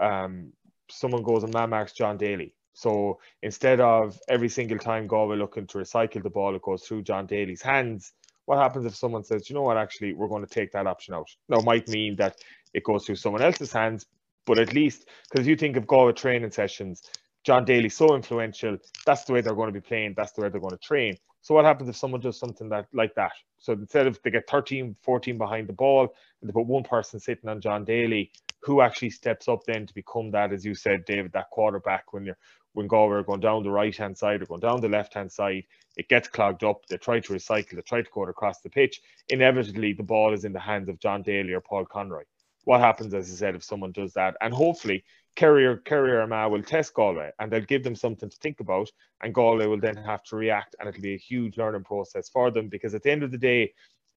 [0.00, 0.52] um,
[0.88, 2.54] someone goes and man marks John Daly.
[2.72, 7.02] So instead of every single time Galway looking to recycle the ball, it goes through
[7.02, 8.12] John Daly's hands.
[8.44, 11.14] What happens if someone says, you know what, actually, we're going to take that option
[11.14, 11.28] out?
[11.48, 12.36] Now, it might mean that
[12.72, 14.06] it goes through someone else's hands,
[14.46, 17.02] but at least, because you think of Galway training sessions,
[17.44, 18.78] John Daly so influential.
[19.04, 20.14] That's the way they're going to be playing.
[20.16, 21.16] That's the way they're going to train.
[21.42, 23.32] So what happens if someone does something that like that?
[23.58, 27.20] So instead of they get 13, 14 behind the ball and they put one person
[27.20, 28.32] sitting on John Daly,
[28.62, 32.24] who actually steps up then to become that, as you said, David, that quarterback when
[32.24, 32.38] you're
[32.72, 35.30] when Galway are going down the right hand side or going down the left hand
[35.30, 35.64] side,
[35.96, 36.84] it gets clogged up.
[36.86, 39.00] They try to recycle, they try to go across the pitch.
[39.28, 42.24] Inevitably, the ball is in the hands of John Daly or Paul Conroy.
[42.64, 44.36] What happens, as I said, if someone does that?
[44.40, 45.04] And hopefully,
[45.36, 48.90] Kerry Kerry Armagh will test Galway and they'll give them something to think about,
[49.22, 52.50] and Galway will then have to react, and it'll be a huge learning process for
[52.50, 53.72] them because at the end of the day,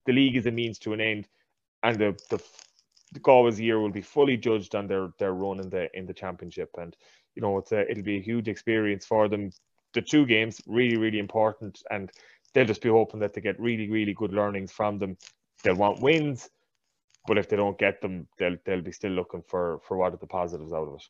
[0.06, 1.28] the league is a means to an end,
[1.82, 2.42] and the the,
[3.12, 6.14] the Galway's year will be fully judged on their their run in the in the
[6.14, 6.96] championship, and
[7.34, 9.50] you know it's a, it'll be a huge experience for them.
[9.94, 12.10] The two games really really important, and
[12.54, 15.16] they'll just be hoping that they get really really good learnings from them.
[15.64, 16.48] They'll want wins
[17.26, 20.18] but if they don't get them, they'll they'll be still looking for for what are
[20.18, 21.08] the positives out of it.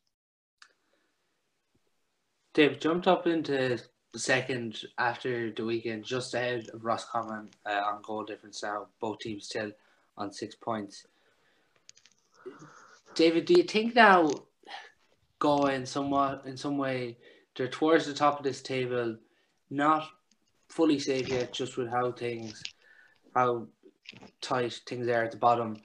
[2.54, 3.78] Dave jumped up into
[4.12, 8.86] the second after the weekend, just ahead of Roscommon uh, on goal difference now.
[9.00, 9.70] Both teams still
[10.16, 11.06] on six points.
[13.14, 14.30] David, do you think now
[15.38, 17.16] going somewhat in some way
[17.54, 19.16] they're towards the top of this table,
[19.70, 20.08] not
[20.68, 22.62] fully safe yet, just with how things
[23.34, 23.66] how
[24.40, 25.76] tight things are at the bottom.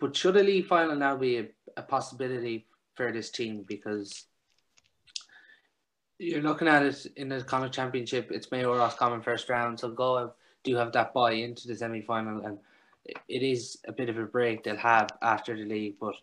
[0.00, 1.46] But should a league final now be a,
[1.76, 3.64] a possibility for this team?
[3.66, 4.24] Because
[6.18, 10.32] you're looking at it in the Connacht Championship, it's Mayo Roscommon first round, so go
[10.62, 12.58] do have that buy into the semi final, and
[13.28, 15.96] it is a bit of a break they'll have after the league.
[16.00, 16.14] But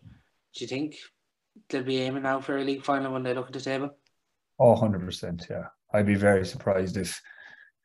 [0.54, 0.96] do you think
[1.68, 3.94] they'll be aiming now for a league final when they look at the table?
[4.58, 5.48] Oh, 100%.
[5.50, 5.66] Yeah.
[5.92, 7.20] I'd be very surprised if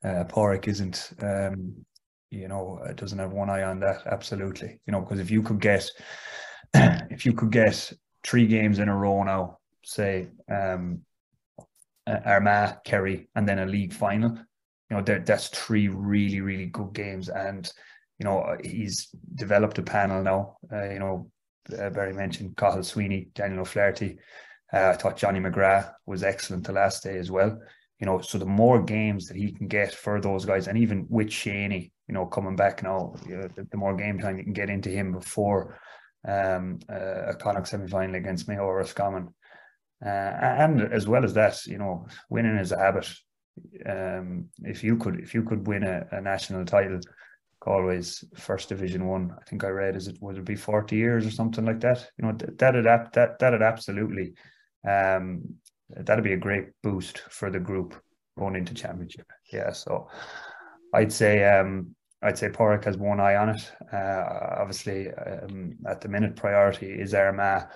[0.03, 1.85] uh, Pádraic isn't um,
[2.33, 4.05] you know, it doesn't have one eye on that.
[4.05, 5.89] Absolutely, you know, because if you could get,
[6.73, 7.91] if you could get
[8.23, 11.01] three games in a row now, say, um,
[12.07, 14.31] Armagh, Kerry, and then a league final,
[14.89, 17.71] you know, that that's three really, really good games, and
[18.19, 20.57] you know, he's developed a panel now.
[20.71, 21.29] Uh, you know,
[21.77, 24.17] uh, Barry mentioned Cathal Sweeney, Daniel O'Flaherty.
[24.73, 27.59] Uh, I thought Johnny McGrath was excellent the last day as well.
[27.99, 31.05] You know, so the more games that he can get for those guys, and even
[31.09, 34.43] with Shaney, you know, coming back now, you know, the, the, more game time you
[34.43, 35.79] can get into him before
[36.27, 39.33] um, uh, a Connacht semi final against Mayo or Roscommon.
[40.05, 43.11] Uh, and as well as that, you know, winning is a habit.
[43.83, 46.99] Um, if you could, if you could win a, a national title,
[47.63, 51.25] Galway's first division one, I think I read, is it would it be forty years
[51.25, 52.11] or something like that?
[52.19, 54.35] You know, that that'd that that'd absolutely,
[54.87, 55.41] um,
[55.89, 57.99] that'd be a great boost for the group
[58.37, 59.25] going into championship.
[59.51, 60.09] Yeah, so
[60.93, 63.71] I'd say um, I'd say Pádraic has one eye on it.
[63.91, 67.67] Uh, obviously, um, at the minute, priority is Armagh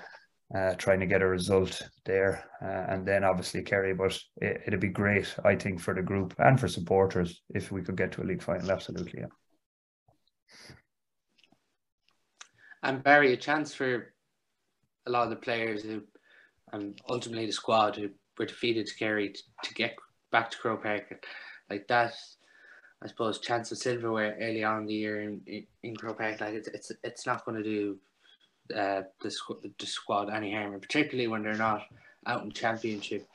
[0.56, 3.94] uh, trying to get a result there, uh, and then obviously Kerry.
[3.94, 7.82] But it, would be great, I think, for the group and for supporters if we
[7.82, 8.72] could get to a league final.
[8.72, 10.76] Absolutely, yeah.
[12.84, 14.14] And Barry, a chance for
[15.06, 16.04] a lot of the players who,
[16.72, 19.96] and ultimately the squad who were defeated to Kerry to, to get
[20.32, 21.26] back to Croke Park,
[21.70, 22.14] like that
[23.04, 26.92] I suppose chance of silverware early on the year in in, in like it's it's
[27.04, 27.98] it's not going to do
[28.76, 29.32] uh, the
[29.80, 31.84] the squad any harm, particularly when they're not
[32.26, 33.28] out in championship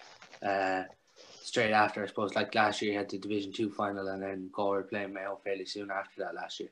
[0.45, 0.83] uh,
[1.41, 2.03] straight after.
[2.03, 5.13] I suppose like last year, you had the Division Two final, and then Galway playing
[5.13, 6.71] Mayo fairly soon after that last year.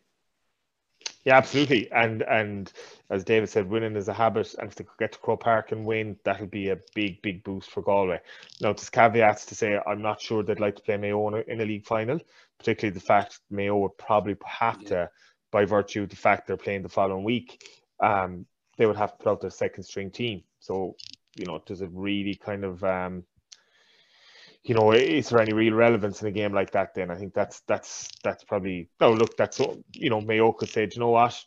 [1.25, 1.91] Yeah, absolutely.
[1.93, 2.73] And and
[3.11, 5.85] as David said, winning is a habit, and if they get to Croke Park and
[5.85, 8.21] win, that'll be a big, big boost for Galway.
[8.61, 11.65] Now, there's caveats to say I'm not sure they'd like to play Mayo in a
[11.65, 12.21] league final,
[12.59, 15.11] particularly the fact Mayo would probably have to,
[15.51, 17.63] by virtue of the fact they're playing the following week,
[18.01, 18.47] um,
[18.79, 20.43] they would have to put out their second string team.
[20.61, 20.97] So,
[21.37, 23.25] you know, does it really kind of um,
[24.63, 26.95] you know, is there any real relevance in a game like that?
[26.95, 29.13] Then I think that's that's that's probably no.
[29.13, 29.61] Look, that's
[29.93, 31.43] you know, Mayo could say, you know what,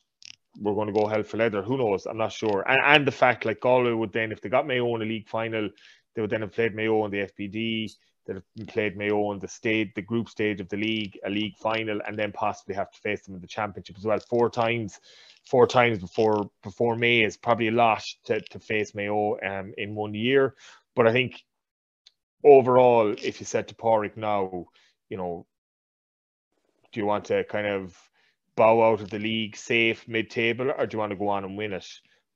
[0.60, 1.62] we're going to go hell for leather.
[1.62, 2.06] Who knows?
[2.06, 2.64] I'm not sure.
[2.68, 5.30] And and the fact like Galway would then, if they got Mayo in a league
[5.30, 5.70] final,
[6.16, 7.92] they would then have played Mayo in the FBD.
[8.26, 11.58] They'd have played Mayo in the state, the group stage of the league, a league
[11.58, 14.20] final, and then possibly have to face them in the championship as well.
[14.20, 15.00] Four times,
[15.46, 19.94] four times before before May is probably a lot to, to face Mayo um, in
[19.94, 20.56] one year.
[20.96, 21.44] But I think
[22.44, 24.66] overall, if you said to Pádraic now,
[25.10, 25.46] you know,
[26.92, 27.98] do you want to kind of
[28.56, 31.44] bow out of the league safe mid table or do you want to go on
[31.44, 31.88] and win it?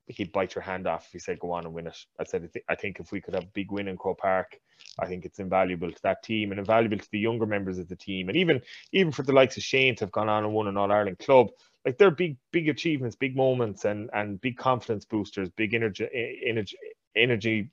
[0.07, 1.97] He'd bite your hand off if you said go on and win it.
[2.19, 4.57] I said, I think if we could have a big win in Croke Park,
[4.99, 7.95] I think it's invaluable to that team and invaluable to the younger members of the
[7.95, 8.29] team.
[8.29, 8.61] And even
[8.93, 11.19] even for the likes of Shane to have gone on and won an All Ireland
[11.19, 11.47] club,
[11.85, 16.07] like they're big, big achievements, big moments, and and big confidence boosters, big energy,
[16.45, 16.77] energy,
[17.15, 17.69] energy,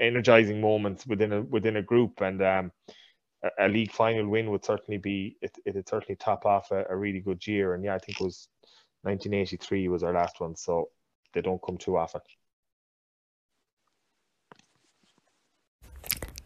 [0.00, 2.20] energizing moments within a within a group.
[2.20, 2.72] And um,
[3.58, 5.56] a, league final win would certainly be it.
[5.64, 7.74] It'd certainly top off a, a really good year.
[7.74, 8.48] And yeah, I think it was
[9.02, 10.88] 1983 was our last one, so
[11.32, 12.22] they don't come too often.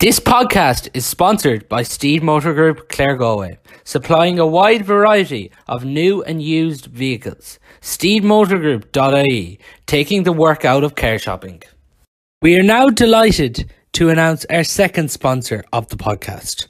[0.01, 6.22] This podcast is sponsored by Steede Motor Group Claregalway, supplying a wide variety of new
[6.22, 7.59] and used vehicles.
[7.80, 11.62] SteedeMotorGroup.ie, taking the work out of car shopping.
[12.41, 16.68] We are now delighted to announce our second sponsor of the podcast.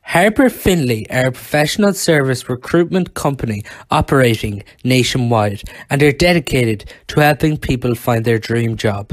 [0.00, 7.58] Harper Finley are a professional service recruitment company operating nationwide and are dedicated to helping
[7.58, 9.12] people find their dream job.